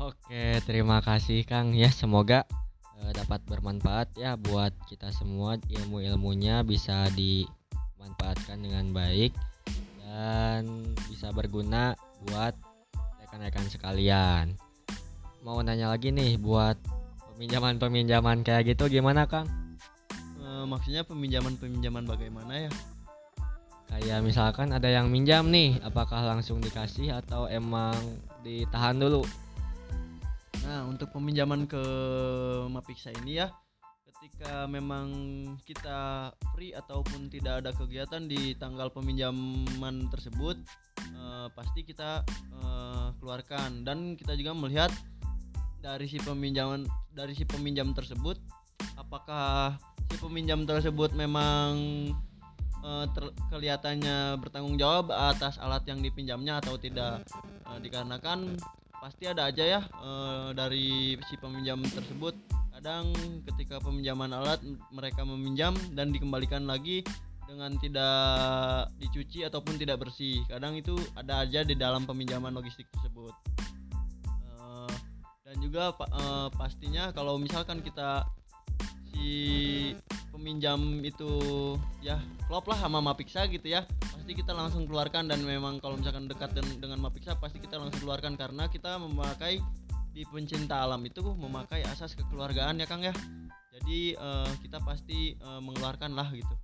Oke, 0.00 0.64
terima 0.64 1.04
kasih 1.04 1.44
Kang 1.44 1.76
ya. 1.76 1.92
Semoga 1.92 2.48
eh, 3.04 3.12
dapat 3.12 3.44
bermanfaat 3.44 4.16
ya 4.16 4.32
buat 4.40 4.72
kita 4.88 5.12
semua. 5.12 5.60
Ilmu-ilmunya 5.68 6.64
bisa 6.64 7.12
dimanfaatkan 7.12 8.64
dengan 8.64 8.96
baik 8.96 9.36
dan 10.00 10.96
bisa 11.04 11.28
berguna 11.36 12.00
buat 12.24 12.56
rekan-rekan 13.20 13.68
sekalian. 13.68 14.56
Mau 15.44 15.60
nanya 15.60 15.92
lagi 15.92 16.08
nih 16.08 16.40
buat 16.40 16.80
peminjaman-peminjaman 17.36 18.40
kayak 18.40 18.72
gitu 18.72 18.88
gimana 18.88 19.28
Kang? 19.28 19.52
Eh, 20.40 20.64
maksudnya 20.64 21.04
peminjaman-peminjaman 21.04 22.08
bagaimana 22.08 22.68
ya 22.68 22.72
Kayak 23.90 24.22
misalkan 24.22 24.70
ada 24.70 24.86
yang 24.86 25.10
minjam 25.10 25.50
nih, 25.50 25.76
apakah 25.82 26.22
langsung 26.22 26.62
dikasih 26.62 27.10
atau 27.10 27.50
emang 27.50 27.92
ditahan 28.40 28.96
dulu? 28.96 29.26
Nah, 30.64 30.84
untuk 30.84 31.08
peminjaman 31.14 31.64
ke 31.64 31.82
Mapiksa 32.68 33.10
ini 33.24 33.40
ya, 33.40 33.48
ketika 34.04 34.68
memang 34.68 35.08
kita 35.64 36.30
free 36.52 36.76
ataupun 36.76 37.32
tidak 37.32 37.64
ada 37.64 37.70
kegiatan 37.72 38.28
di 38.28 38.52
tanggal 38.60 38.92
peminjaman 38.92 40.12
tersebut, 40.12 40.60
eh, 41.00 41.48
pasti 41.56 41.80
kita 41.84 42.24
eh, 42.60 43.08
keluarkan. 43.16 43.82
Dan 43.82 44.20
kita 44.20 44.36
juga 44.36 44.52
melihat 44.52 44.92
dari 45.80 46.04
si 46.04 46.20
peminjaman 46.20 46.84
dari 47.16 47.32
si 47.32 47.48
peminjam 47.48 47.96
tersebut 47.96 48.36
apakah 49.00 49.80
si 50.12 50.16
peminjam 50.20 50.68
tersebut 50.68 51.16
memang 51.16 51.72
eh, 52.84 53.06
ter- 53.16 53.34
kelihatannya 53.48 54.36
bertanggung 54.36 54.76
jawab 54.76 55.08
atas 55.08 55.56
alat 55.56 55.88
yang 55.88 56.04
dipinjamnya 56.04 56.60
atau 56.60 56.76
tidak? 56.76 57.24
Eh, 57.70 57.78
dikarenakan 57.80 58.60
pasti 59.00 59.24
ada 59.24 59.48
aja 59.48 59.64
ya 59.64 59.80
eh, 59.80 60.48
dari 60.52 61.16
si 61.26 61.34
peminjam 61.40 61.80
tersebut. 61.80 62.36
Kadang 62.76 63.12
ketika 63.48 63.80
peminjaman 63.80 64.32
alat 64.32 64.60
mereka 64.92 65.24
meminjam 65.24 65.76
dan 65.96 66.12
dikembalikan 66.12 66.64
lagi 66.64 67.04
dengan 67.48 67.74
tidak 67.82 68.88
dicuci 69.00 69.42
ataupun 69.48 69.80
tidak 69.80 70.06
bersih. 70.06 70.44
Kadang 70.46 70.78
itu 70.78 70.94
ada 71.18 71.42
aja 71.42 71.66
di 71.66 71.74
dalam 71.74 72.06
peminjaman 72.06 72.52
logistik 72.52 72.86
tersebut. 72.92 73.32
Eh, 74.60 74.94
dan 75.48 75.56
juga 75.58 75.96
eh, 75.96 76.48
pastinya 76.54 77.10
kalau 77.10 77.40
misalkan 77.40 77.80
kita 77.80 78.28
si 79.20 79.36
peminjam 80.32 81.04
itu 81.04 81.28
ya 82.00 82.16
klop 82.48 82.64
lah 82.72 82.80
sama 82.80 83.04
Mapiksa 83.04 83.44
gitu 83.52 83.68
ya. 83.68 83.84
Pasti 84.00 84.32
kita 84.32 84.56
langsung 84.56 84.88
keluarkan 84.88 85.28
dan 85.28 85.44
memang 85.44 85.76
kalau 85.84 86.00
misalkan 86.00 86.24
dekat 86.24 86.56
den- 86.56 86.80
dengan 86.80 86.96
Mapiksa 87.04 87.36
pasti 87.36 87.60
kita 87.60 87.76
langsung 87.76 88.00
keluarkan 88.00 88.40
karena 88.40 88.64
kita 88.72 88.96
memakai 88.96 89.60
di 90.16 90.24
pencinta 90.24 90.80
alam 90.80 91.04
itu 91.04 91.20
memakai 91.20 91.84
asas 91.84 92.16
kekeluargaan 92.16 92.80
ya 92.80 92.88
Kang 92.88 93.04
ya. 93.04 93.12
Jadi 93.76 94.16
eh, 94.16 94.52
kita 94.64 94.80
pasti 94.80 95.36
eh, 95.36 95.60
mengeluarkan 95.60 96.16
lah 96.16 96.32
gitu. 96.32 96.56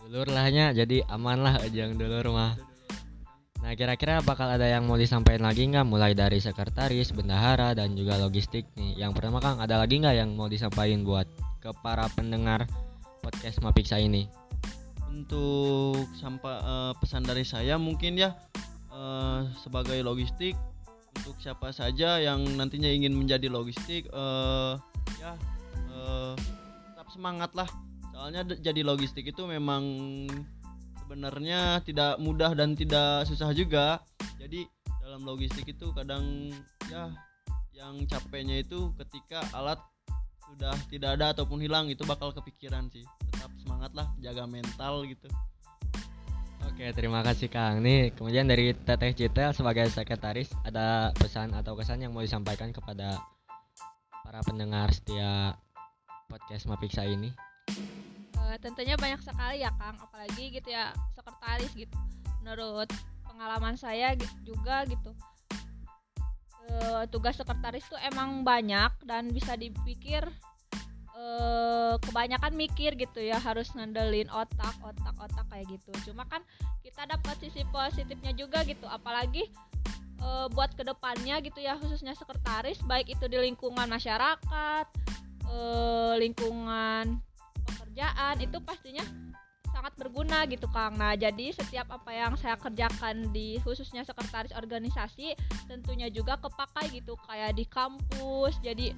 Dulur 0.00 0.32
lahnya 0.32 0.72
jadi 0.72 1.04
aman 1.12 1.44
lah 1.44 1.54
ajang 1.60 2.00
dulur 2.00 2.32
mah 2.32 2.71
Nah 3.62 3.72
kira-kira 3.78 4.18
bakal 4.26 4.50
ada 4.50 4.66
yang 4.66 4.90
mau 4.90 4.98
disampaikan 4.98 5.46
lagi 5.46 5.70
nggak 5.70 5.86
mulai 5.86 6.12
dari 6.18 6.42
sekretaris, 6.42 7.14
bendahara 7.14 7.78
dan 7.78 7.94
juga 7.94 8.18
logistik 8.18 8.66
nih. 8.74 8.98
Yang 8.98 9.22
pertama 9.22 9.38
Kang 9.38 9.62
ada 9.62 9.78
lagi 9.78 10.02
nggak 10.02 10.16
yang 10.18 10.34
mau 10.34 10.50
disampaikan 10.50 11.06
buat 11.06 11.30
ke 11.62 11.70
para 11.80 12.10
pendengar 12.10 12.66
podcast 13.22 13.62
Mapiksa 13.62 14.02
ini? 14.02 14.42
untuk 15.12 16.08
sampai 16.16 16.56
eh, 16.56 16.92
pesan 16.96 17.22
dari 17.22 17.44
saya 17.44 17.76
mungkin 17.76 18.16
ya 18.16 18.32
eh, 18.88 19.40
sebagai 19.60 20.00
logistik 20.00 20.56
untuk 21.20 21.36
siapa 21.38 21.70
saja 21.70 22.16
yang 22.18 22.40
nantinya 22.56 22.88
ingin 22.88 23.12
menjadi 23.12 23.52
logistik 23.52 24.08
eh, 24.08 24.72
ya 25.20 25.32
eh, 25.92 26.32
tetap 26.96 27.08
semangat 27.12 27.52
lah 27.52 27.68
soalnya 28.12 28.42
jadi 28.56 28.80
logistik 28.80 29.28
itu 29.28 29.44
memang 29.44 29.84
sebenarnya 31.12 31.84
tidak 31.84 32.16
mudah 32.24 32.56
dan 32.56 32.72
tidak 32.72 33.28
susah 33.28 33.52
juga 33.52 34.00
jadi 34.40 34.64
dalam 35.04 35.28
logistik 35.28 35.68
itu 35.68 35.92
kadang 35.92 36.48
ya 36.88 37.12
yang 37.76 38.00
capeknya 38.08 38.64
itu 38.64 38.88
ketika 38.96 39.44
alat 39.52 39.76
sudah 40.48 40.72
tidak 40.88 41.20
ada 41.20 41.36
ataupun 41.36 41.60
hilang 41.60 41.92
itu 41.92 42.00
bakal 42.08 42.32
kepikiran 42.32 42.88
sih 42.88 43.04
tetap 43.28 43.52
semangat 43.60 43.92
lah 43.92 44.08
jaga 44.24 44.48
mental 44.48 45.04
gitu 45.04 45.28
Oke 46.62 46.88
terima 46.96 47.20
kasih 47.20 47.52
Kang. 47.52 47.84
Nih 47.84 48.16
kemudian 48.16 48.48
dari 48.48 48.72
Teteh 48.72 49.12
Citel 49.12 49.52
sebagai 49.52 49.92
sekretaris 49.92 50.48
ada 50.64 51.12
pesan 51.12 51.52
atau 51.52 51.76
kesan 51.76 52.00
yang 52.00 52.16
mau 52.16 52.24
disampaikan 52.24 52.72
kepada 52.72 53.20
para 54.24 54.40
pendengar 54.46 54.88
setia 54.94 55.58
podcast 56.30 56.64
Mapiksa 56.70 57.04
ini? 57.04 57.51
Eh, 58.52 58.60
tentunya 58.60 59.00
banyak 59.00 59.24
sekali 59.24 59.64
ya 59.64 59.72
Kang. 59.80 59.96
Apalagi 59.96 60.52
gitu 60.52 60.68
ya 60.68 60.92
sekretaris 61.16 61.72
gitu. 61.72 61.96
Menurut 62.44 62.92
pengalaman 63.24 63.80
saya 63.80 64.12
gi- 64.12 64.28
juga 64.44 64.84
gitu. 64.84 65.16
Eh, 66.68 67.04
tugas 67.08 67.40
sekretaris 67.40 67.88
tuh 67.88 67.96
emang 68.04 68.44
banyak 68.44 68.92
dan 69.08 69.32
bisa 69.32 69.56
dipikir 69.56 70.28
eh, 71.16 71.94
kebanyakan 71.96 72.52
mikir 72.52 72.92
gitu 72.96 73.20
ya 73.24 73.40
harus 73.40 73.72
ngandelin 73.72 74.28
otak 74.28 74.76
otak 74.84 75.16
otak 75.16 75.48
kayak 75.48 75.72
gitu. 75.72 76.12
Cuma 76.12 76.28
kan 76.28 76.44
kita 76.84 77.08
dapat 77.08 77.40
sisi 77.40 77.64
positifnya 77.72 78.36
juga 78.36 78.68
gitu. 78.68 78.84
Apalagi 78.84 79.48
eh, 80.20 80.46
buat 80.52 80.76
ke 80.76 80.84
depannya 80.84 81.40
gitu 81.40 81.56
ya 81.64 81.80
khususnya 81.80 82.12
sekretaris 82.12 82.84
baik 82.84 83.08
itu 83.16 83.24
di 83.32 83.40
lingkungan 83.40 83.88
masyarakat 83.88 84.86
eh, 85.48 86.14
lingkungan 86.20 87.31
pekerjaan 87.72 88.36
itu 88.44 88.58
pastinya 88.60 89.04
sangat 89.72 89.96
berguna 89.96 90.44
gitu 90.46 90.68
Kang. 90.68 90.94
Nah, 91.00 91.16
jadi 91.16 91.50
setiap 91.56 91.88
apa 91.88 92.12
yang 92.12 92.36
saya 92.36 92.60
kerjakan 92.60 93.32
di 93.32 93.56
khususnya 93.64 94.04
sekretaris 94.04 94.52
organisasi 94.52 95.32
tentunya 95.66 96.12
juga 96.12 96.36
kepakai 96.36 96.92
gitu 96.92 97.16
kayak 97.24 97.56
di 97.56 97.64
kampus. 97.64 98.60
Jadi 98.60 98.92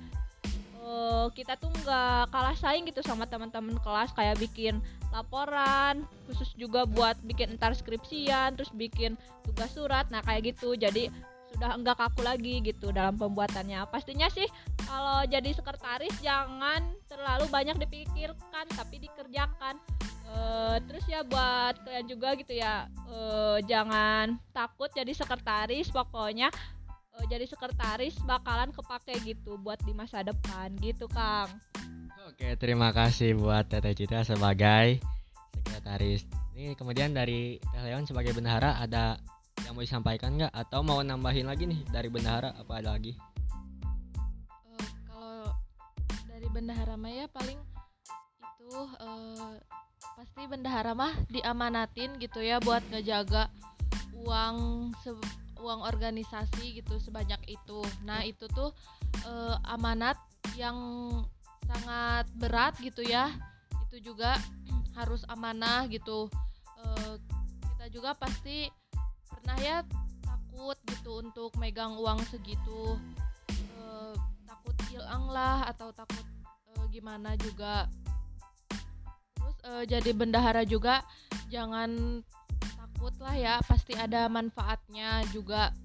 eh, 0.82 1.26
kita 1.30 1.54
tuh 1.56 1.70
nggak 1.70 2.34
kalah 2.34 2.58
saing 2.58 2.84
gitu 2.90 3.00
sama 3.06 3.24
teman-teman 3.30 3.78
kelas 3.80 4.10
kayak 4.18 4.36
bikin 4.42 4.82
laporan, 5.14 6.02
khusus 6.26 6.50
juga 6.58 6.82
buat 6.84 7.14
bikin 7.22 7.54
entar 7.54 7.70
skripsian, 7.70 8.58
terus 8.58 8.74
bikin 8.74 9.14
tugas 9.46 9.70
surat. 9.70 10.10
Nah, 10.10 10.26
kayak 10.26 10.58
gitu. 10.58 10.74
Jadi 10.74 11.08
sudah 11.54 11.78
enggak 11.78 11.96
kaku 11.96 12.26
lagi 12.26 12.60
gitu 12.60 12.90
dalam 12.90 13.14
pembuatannya. 13.14 13.86
Pastinya 13.88 14.26
sih 14.28 14.46
kalau 14.84 15.22
jadi 15.30 15.54
sekretaris 15.54 16.14
jangan 16.20 16.82
terlalu 17.06 17.46
banyak 17.48 17.78
dipikirkan 17.78 18.66
tapi 18.74 19.00
dikerjakan 19.00 19.78
Eh, 20.34 20.76
terus 20.88 21.04
ya 21.06 21.20
buat 21.22 21.78
kalian 21.84 22.06
juga 22.08 22.32
gitu 22.34 22.56
ya 22.56 22.88
eh, 23.12 23.58
jangan 23.68 24.40
takut 24.50 24.88
jadi 24.90 25.12
sekretaris 25.12 25.92
pokoknya 25.94 26.48
eh, 27.20 27.24
jadi 27.28 27.46
sekretaris 27.46 28.18
bakalan 28.24 28.72
kepake 28.72 29.20
gitu 29.22 29.60
buat 29.60 29.78
di 29.84 29.92
masa 29.92 30.24
depan 30.26 30.74
gitu 30.80 31.06
Kang 31.12 31.46
Oke 32.24 32.56
terima 32.56 32.90
kasih 32.90 33.36
buat 33.36 33.68
Teteh 33.68 33.92
Citel 33.92 34.24
sebagai 34.24 34.98
sekretaris. 35.60 36.24
Ini 36.56 36.72
kemudian 36.72 37.12
dari 37.12 37.60
Teh 37.60 37.82
Leon 37.84 38.08
sebagai 38.08 38.32
bendahara 38.32 38.80
ada 38.80 39.20
yang 39.62 39.78
mau 39.78 39.84
disampaikan 39.86 40.34
nggak 40.34 40.50
atau 40.50 40.82
mau 40.82 40.98
nambahin 41.00 41.46
lagi 41.46 41.70
nih 41.70 41.80
dari 41.94 42.10
bendahara 42.10 42.50
apa 42.58 42.82
ada 42.82 42.98
lagi? 42.98 43.14
Eh, 44.74 44.88
kalau 45.06 45.54
dari 46.26 46.48
bendahara 46.50 46.98
Maya 46.98 47.30
paling 47.30 47.58
itu 48.42 48.80
eh, 48.98 49.54
pasti 50.18 50.42
bendahara 50.50 50.92
mah 50.98 51.14
diamanatin 51.30 52.18
gitu 52.18 52.42
ya 52.42 52.58
buat 52.58 52.82
ngejaga 52.90 53.48
uang 54.14 54.90
uang 55.64 55.80
organisasi 55.86 56.82
gitu 56.82 57.00
sebanyak 57.00 57.40
itu. 57.48 57.80
Nah 58.04 58.20
itu 58.26 58.44
tuh 58.52 58.74
eh, 59.24 59.56
amanat 59.70 60.20
yang 60.58 60.76
sangat 61.64 62.28
berat 62.36 62.76
gitu 62.84 63.00
ya. 63.00 63.32
Itu 63.88 64.12
juga 64.12 64.36
harus 64.98 65.24
amanah 65.30 65.88
gitu. 65.88 66.28
Eh, 66.78 67.14
kita 67.74 67.86
juga 67.90 68.16
pasti 68.16 68.68
pernah 69.44 69.60
ya 69.60 69.84
takut 70.24 70.72
gitu 70.88 71.20
untuk 71.20 71.52
megang 71.60 72.00
uang 72.00 72.16
segitu. 72.32 72.96
Eh, 73.52 74.16
takut 74.48 74.72
hilang 74.88 75.28
lah 75.28 75.68
atau 75.68 75.92
takut 75.92 76.24
eh, 76.72 76.84
gimana 76.88 77.36
juga. 77.36 77.84
Terus 79.36 79.56
eh, 79.68 79.84
jadi 79.84 80.16
bendahara 80.16 80.64
juga 80.64 81.04
jangan 81.52 82.24
takut 82.56 83.12
lah 83.20 83.36
ya 83.36 83.54
pasti 83.68 83.92
ada 83.92 84.32
manfaatnya 84.32 85.28
juga. 85.28 85.76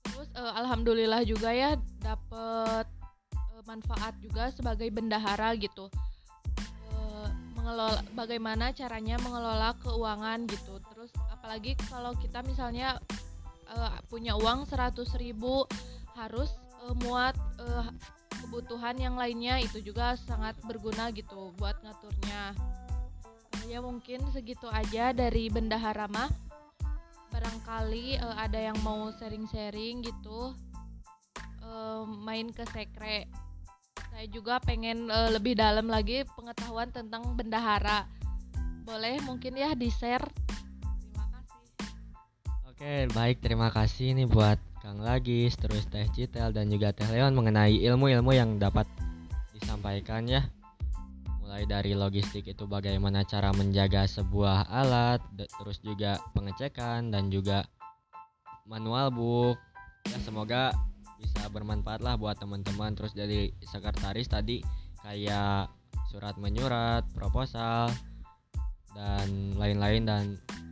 Terus 0.00 0.32
eh, 0.32 0.52
alhamdulillah 0.56 1.20
juga 1.28 1.52
ya 1.52 1.76
dapet 2.00 2.88
eh, 3.36 3.62
manfaat 3.68 4.16
juga 4.24 4.48
sebagai 4.56 4.88
bendahara 4.88 5.52
gitu 5.60 5.92
mengelola 7.66 7.98
bagaimana 8.14 8.70
caranya 8.70 9.18
mengelola 9.18 9.74
keuangan 9.82 10.46
gitu. 10.46 10.78
Terus 10.94 11.10
apalagi 11.34 11.74
kalau 11.90 12.14
kita 12.14 12.46
misalnya 12.46 13.02
eh, 13.74 13.98
punya 14.06 14.38
uang 14.38 14.70
100.000 14.70 15.02
ribu 15.18 15.66
harus 16.14 16.54
eh, 16.86 16.94
muat 17.02 17.34
eh, 17.58 17.90
kebutuhan 18.38 18.94
yang 19.02 19.18
lainnya 19.18 19.58
itu 19.58 19.82
juga 19.82 20.14
sangat 20.14 20.54
berguna 20.62 21.10
gitu 21.10 21.50
buat 21.58 21.74
ngaturnya. 21.82 22.54
Eh, 23.58 23.74
ya 23.74 23.82
mungkin 23.82 24.22
segitu 24.30 24.70
aja 24.70 25.10
dari 25.10 25.50
bendahara 25.50 26.06
mah 26.06 26.30
barangkali 27.34 28.22
eh, 28.22 28.36
ada 28.38 28.62
yang 28.62 28.78
mau 28.86 29.10
sharing-sharing 29.10 30.06
gitu 30.06 30.54
eh, 31.66 32.02
main 32.22 32.46
ke 32.54 32.62
sekre 32.70 33.26
saya 34.16 34.32
juga 34.32 34.56
pengen 34.64 35.12
eh, 35.12 35.28
lebih 35.28 35.60
dalam 35.60 35.92
lagi 35.92 36.24
pengetahuan 36.32 36.88
tentang 36.88 37.36
bendahara. 37.36 38.08
Boleh 38.88 39.20
mungkin 39.28 39.52
ya 39.52 39.76
di 39.76 39.92
share 39.92 40.24
terima 41.12 41.28
kasih 41.36 41.68
Oke 42.64 42.92
baik 43.12 43.44
terima 43.44 43.68
kasih 43.68 44.16
nih 44.16 44.24
buat 44.24 44.56
Kang 44.80 45.04
Lagis 45.04 45.60
terus 45.60 45.84
Teh 45.92 46.08
Citel 46.16 46.48
dan 46.56 46.72
juga 46.72 46.96
Teh 46.96 47.04
Leon 47.12 47.36
mengenai 47.36 47.76
ilmu-ilmu 47.76 48.32
yang 48.32 48.56
dapat 48.56 48.88
disampaikan 49.52 50.24
ya. 50.24 50.48
Mulai 51.44 51.68
dari 51.68 51.92
logistik 51.92 52.48
itu 52.48 52.64
bagaimana 52.64 53.20
cara 53.20 53.52
menjaga 53.52 54.08
sebuah 54.08 54.72
alat 54.72 55.20
terus 55.36 55.76
juga 55.84 56.16
pengecekan 56.32 57.12
dan 57.12 57.28
juga 57.28 57.68
manual 58.64 59.12
book. 59.12 59.60
Ya 60.08 60.16
semoga 60.24 60.72
bisa 61.16 61.48
bermanfaat 61.48 62.04
lah 62.04 62.20
buat 62.20 62.36
teman-teman 62.36 62.92
terus 62.92 63.16
jadi 63.16 63.52
sekretaris 63.64 64.28
tadi 64.28 64.60
kayak 65.00 65.70
surat 66.12 66.34
menyurat, 66.40 67.04
proposal 67.12 67.92
dan 68.96 69.52
lain-lain 69.58 70.02
dan 70.08 70.22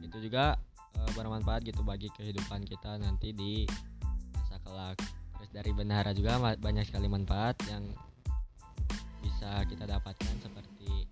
itu 0.00 0.30
juga 0.30 0.56
eh, 0.96 1.10
bermanfaat 1.12 1.64
gitu 1.68 1.84
bagi 1.84 2.08
kehidupan 2.12 2.64
kita 2.64 2.96
nanti 2.96 3.36
di 3.36 3.68
masa 4.32 4.56
kelak. 4.64 4.96
Terus 5.36 5.50
dari 5.52 5.70
bendahara 5.76 6.16
juga 6.16 6.40
banyak 6.56 6.88
sekali 6.88 7.10
manfaat 7.10 7.60
yang 7.68 7.92
bisa 9.20 9.64
kita 9.68 9.84
dapatkan 9.88 10.36
seperti 10.40 11.08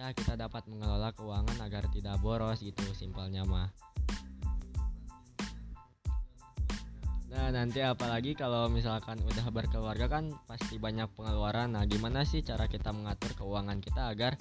ya 0.00 0.16
kita 0.16 0.32
dapat 0.32 0.64
mengelola 0.64 1.12
keuangan 1.12 1.60
agar 1.60 1.84
tidak 1.92 2.16
boros 2.24 2.64
gitu 2.64 2.84
simpelnya 2.96 3.44
mah. 3.44 3.68
Nah 7.30 7.54
nanti 7.54 7.78
apalagi 7.78 8.34
kalau 8.34 8.66
misalkan 8.66 9.22
udah 9.22 9.46
berkeluarga 9.54 10.10
kan 10.10 10.34
pasti 10.50 10.82
banyak 10.82 11.06
pengeluaran. 11.14 11.78
Nah 11.78 11.86
gimana 11.86 12.26
sih 12.26 12.42
cara 12.42 12.66
kita 12.66 12.90
mengatur 12.90 13.32
keuangan 13.38 13.78
kita 13.78 14.10
agar 14.10 14.34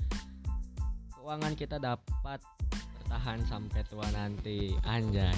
Keuangan 1.30 1.54
kita 1.54 1.78
dapat 1.78 2.42
bertahan 2.72 3.46
sampai 3.46 3.86
tua 3.86 4.10
nanti? 4.10 4.74
Anjay. 4.82 5.30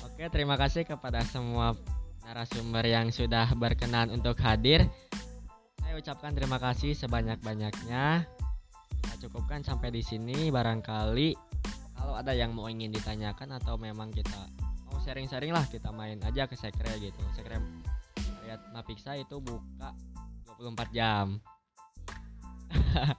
Oke 0.00 0.32
terima 0.32 0.56
kasih 0.56 0.88
kepada 0.88 1.20
semua 1.28 1.76
narasumber 2.24 2.88
yang 2.88 3.12
sudah 3.12 3.52
berkenan 3.52 4.08
untuk 4.08 4.40
hadir. 4.40 4.88
Saya 5.84 5.98
ucapkan 6.00 6.32
terima 6.32 6.56
kasih 6.56 6.96
sebanyak-banyaknya. 6.96 8.24
Kita 8.88 9.14
cukupkan 9.28 9.60
sampai 9.60 9.92
di 9.92 10.00
sini 10.00 10.48
barangkali. 10.48 11.36
Kalau 11.98 12.16
ada 12.16 12.32
yang 12.32 12.56
mau 12.56 12.72
ingin 12.72 12.94
ditanyakan 12.96 13.60
atau 13.60 13.76
memang 13.76 14.08
kita 14.08 14.55
sharing-sharing 15.06 15.54
lah 15.54 15.62
kita 15.70 15.94
main 15.94 16.18
aja 16.26 16.50
ke 16.50 16.58
sekre 16.58 16.90
gitu. 16.98 17.22
Sekre 17.38 17.62
lihat 18.42 18.58
Mapiksa 18.74 19.14
itu 19.14 19.38
buka 19.38 19.94
24 20.58 20.90
jam. 20.90 21.38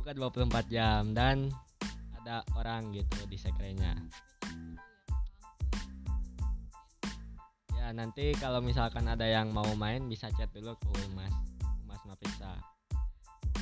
Buka 0.00 0.16
24 0.16 0.48
jam 0.72 1.12
dan 1.12 1.52
ada 2.16 2.40
orang 2.56 2.96
gitu 2.96 3.20
di 3.28 3.36
sekrenya. 3.36 3.92
Ya 7.76 7.92
nanti 7.92 8.32
kalau 8.40 8.64
misalkan 8.64 9.04
ada 9.04 9.28
yang 9.28 9.52
mau 9.52 9.68
main 9.76 10.08
bisa 10.08 10.32
chat 10.32 10.48
dulu 10.56 10.72
ke 10.80 10.88
Humas 10.88 11.32
Humas 11.84 12.00
Mapiksa 12.08 12.56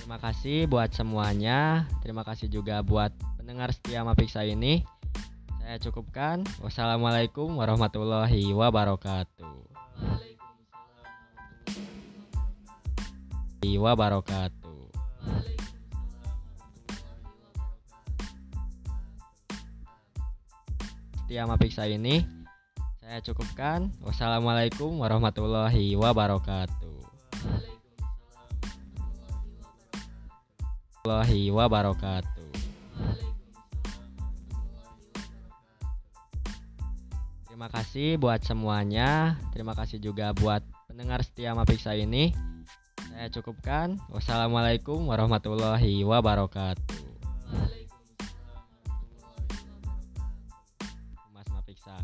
terima 0.07 0.23
kasih 0.23 0.71
buat 0.71 0.95
semuanya. 0.95 1.83
Terima 1.99 2.23
kasih 2.23 2.47
juga 2.47 2.79
buat 2.87 3.11
pendengar 3.35 3.75
setia 3.75 4.07
Mapiksa 4.07 4.47
ini 4.47 4.87
saya 5.67 5.83
cukupkan. 5.83 6.47
Wassalamualaikum 6.63 7.59
warahmatullahi 7.59 8.55
wabarakatuh. 8.55 9.67
wabarakatuh. 13.67 14.79
Setia 21.27 21.51
Mapiksa 21.51 21.91
ini 21.91 22.23
saya 23.03 23.19
cukupkan. 23.27 23.91
Wassalamualaikum 24.07 25.03
warahmatullahi 25.03 25.99
wabarakatuh. 25.99 26.95
Warahmatullahi 31.03 31.51
wabarakatuh. 31.51 32.46
Terima 37.67 37.83
kasih 37.83 38.15
buat 38.23 38.41
semuanya. 38.47 39.35
Terima 39.51 39.75
kasih 39.75 39.99
juga 39.99 40.31
buat 40.39 40.63
pendengar 40.87 41.19
setia 41.27 41.51
Mapiksa 41.51 41.99
ini. 41.99 42.31
Saya 43.11 43.27
cukupkan. 43.27 43.99
Wassalamualaikum 44.07 45.03
warahmatullahi 45.11 46.07
wabarakatuh. 46.07 47.03
Mas 51.35 51.49
Mapiksa. 51.51 51.99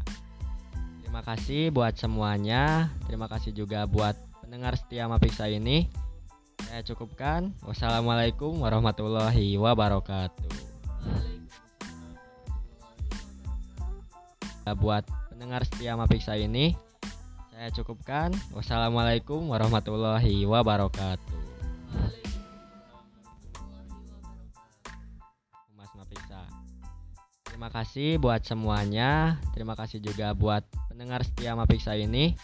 Terima 0.99 1.23
kasih 1.23 1.71
buat 1.71 1.95
semuanya. 1.95 2.91
Terima 3.07 3.31
kasih 3.31 3.55
juga 3.55 3.87
buat 3.87 4.19
pendengar 4.43 4.75
setia 4.75 5.07
Mapiksa 5.07 5.47
ini. 5.47 5.87
Saya 6.67 6.83
cukupkan. 6.83 7.55
Wassalamualaikum 7.63 8.59
warahmatullahi 8.59 9.55
wabarakatuh. 9.63 10.51
Buat 14.75 15.22
pendengar 15.43 15.67
setia 15.67 15.99
Mapiksa 15.99 16.39
ini 16.39 16.79
saya 17.51 17.67
cukupkan. 17.75 18.31
Wassalamualaikum 18.55 19.43
warahmatullahi 19.51 20.47
wabarakatuh. 20.47 21.43
Mas 25.75 25.91
Mapiksa 25.99 26.47
terima 27.43 27.75
kasih 27.75 28.23
buat 28.23 28.47
semuanya. 28.47 29.43
Terima 29.51 29.75
kasih 29.75 29.99
juga 29.99 30.31
buat 30.31 30.63
pendengar 30.87 31.27
setia 31.27 31.59
Mapiksa 31.59 31.99
ini. 31.99 32.39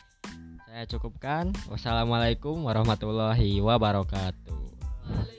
Saya 0.67 0.83
cukupkan. 0.91 1.55
Wassalamualaikum 1.71 2.67
warahmatullahi 2.67 3.63
wabarakatuh 3.63 5.38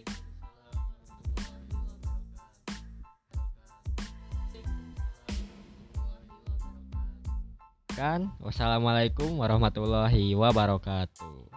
kan? 7.99 8.31
Wassalamualaikum 8.39 9.35
warahmatullahi 9.35 10.31
wabarakatuh. 10.31 11.51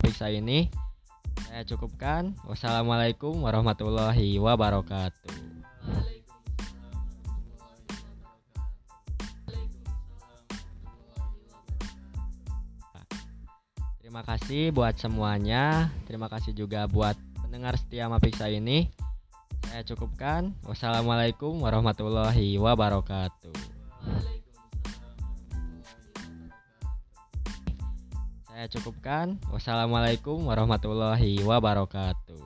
Periksa 0.00 0.32
ini 0.32 0.72
saya 1.44 1.68
cukupkan. 1.68 2.32
Wassalamualaikum 2.48 3.44
warahmatullahi 3.44 4.40
wabarakatuh 4.40 5.41
kasih 14.52 14.68
buat 14.68 14.92
semuanya. 15.00 15.88
Terima 16.04 16.28
kasih 16.28 16.52
juga 16.52 16.84
buat 16.84 17.16
pendengar 17.40 17.72
setia 17.80 18.04
Mapiksa 18.04 18.52
ini. 18.52 18.84
Saya 19.64 19.80
cukupkan. 19.80 20.52
Wassalamualaikum 20.68 21.56
warahmatullahi 21.56 22.60
wabarakatuh. 22.60 23.56
Saya 28.44 28.68
cukupkan. 28.68 29.40
Wassalamualaikum 29.48 30.44
warahmatullahi 30.44 31.40
wabarakatuh. 31.48 32.44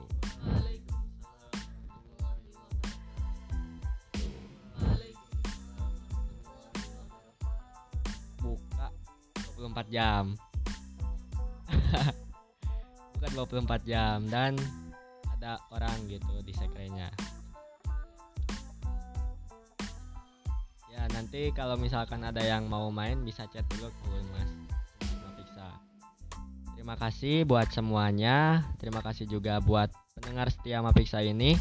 Buka 8.39 8.95
24 9.59 9.91
jam. 9.91 10.46
Bukan 13.37 13.69
24 13.69 13.85
jam 13.85 14.17
dan 14.33 14.57
ada 15.37 15.61
orang 15.69 15.93
gitu 16.09 16.41
di 16.41 16.49
sekrenya 16.57 17.13
ya 20.89 21.05
nanti 21.13 21.53
kalau 21.53 21.77
misalkan 21.77 22.25
ada 22.25 22.41
yang 22.41 22.65
mau 22.65 22.89
main 22.89 23.21
bisa 23.21 23.45
chat 23.53 23.61
dulu 23.69 23.93
ke 23.93 24.05
mas. 24.33 24.49
Mapiksa 25.21 25.69
terima 26.73 26.97
kasih 26.97 27.45
buat 27.45 27.69
semuanya. 27.69 28.65
Terima 28.81 29.05
kasih 29.05 29.29
juga 29.29 29.61
buat 29.61 29.93
pendengar 30.17 30.49
setia 30.49 30.81
Mapiksa 30.81 31.21
ini. 31.21 31.53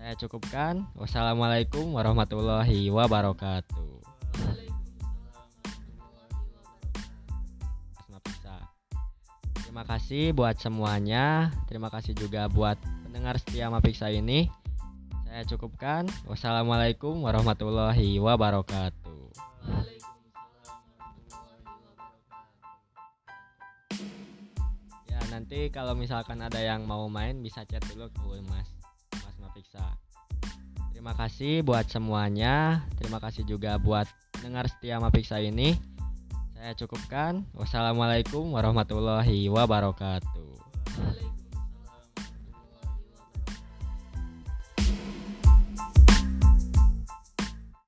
Saya 0.00 0.16
cukupkan. 0.16 0.88
Wassalamualaikum 0.96 1.92
warahmatullahi 1.92 2.88
wabarakatuh 2.88 3.85
kasih 10.06 10.30
buat 10.38 10.54
semuanya. 10.62 11.50
Terima 11.66 11.90
kasih 11.90 12.14
juga 12.14 12.46
buat 12.46 12.78
pendengar 13.02 13.42
setia 13.42 13.66
Mapiksa 13.66 14.06
ini. 14.06 14.46
Saya 15.26 15.42
cukupkan. 15.50 16.06
Wassalamualaikum 16.30 17.26
warahmatullahi 17.26 18.22
wabarakatuh. 18.22 19.26
Ya 25.10 25.18
nanti 25.34 25.74
kalau 25.74 25.98
misalkan 25.98 26.38
ada 26.38 26.62
yang 26.62 26.86
mau 26.86 27.10
main 27.10 27.42
bisa 27.42 27.66
chat 27.66 27.82
dulu 27.90 28.06
ke 28.06 28.46
Mas 28.46 28.70
Mas 29.10 29.34
Mapiksa. 29.42 29.98
Terima 30.94 31.18
kasih 31.18 31.66
buat 31.66 31.90
semuanya. 31.90 32.86
Terima 32.94 33.18
kasih 33.18 33.42
juga 33.42 33.74
buat 33.82 34.06
pendengar 34.38 34.70
setia 34.70 35.02
Mapiksa 35.02 35.42
ini. 35.42 35.95
Saya 36.56 36.72
cukupkan. 36.72 37.44
Wassalamualaikum 37.52 38.48
warahmatullahi 38.56 39.52
wabarakatuh. 39.52 40.56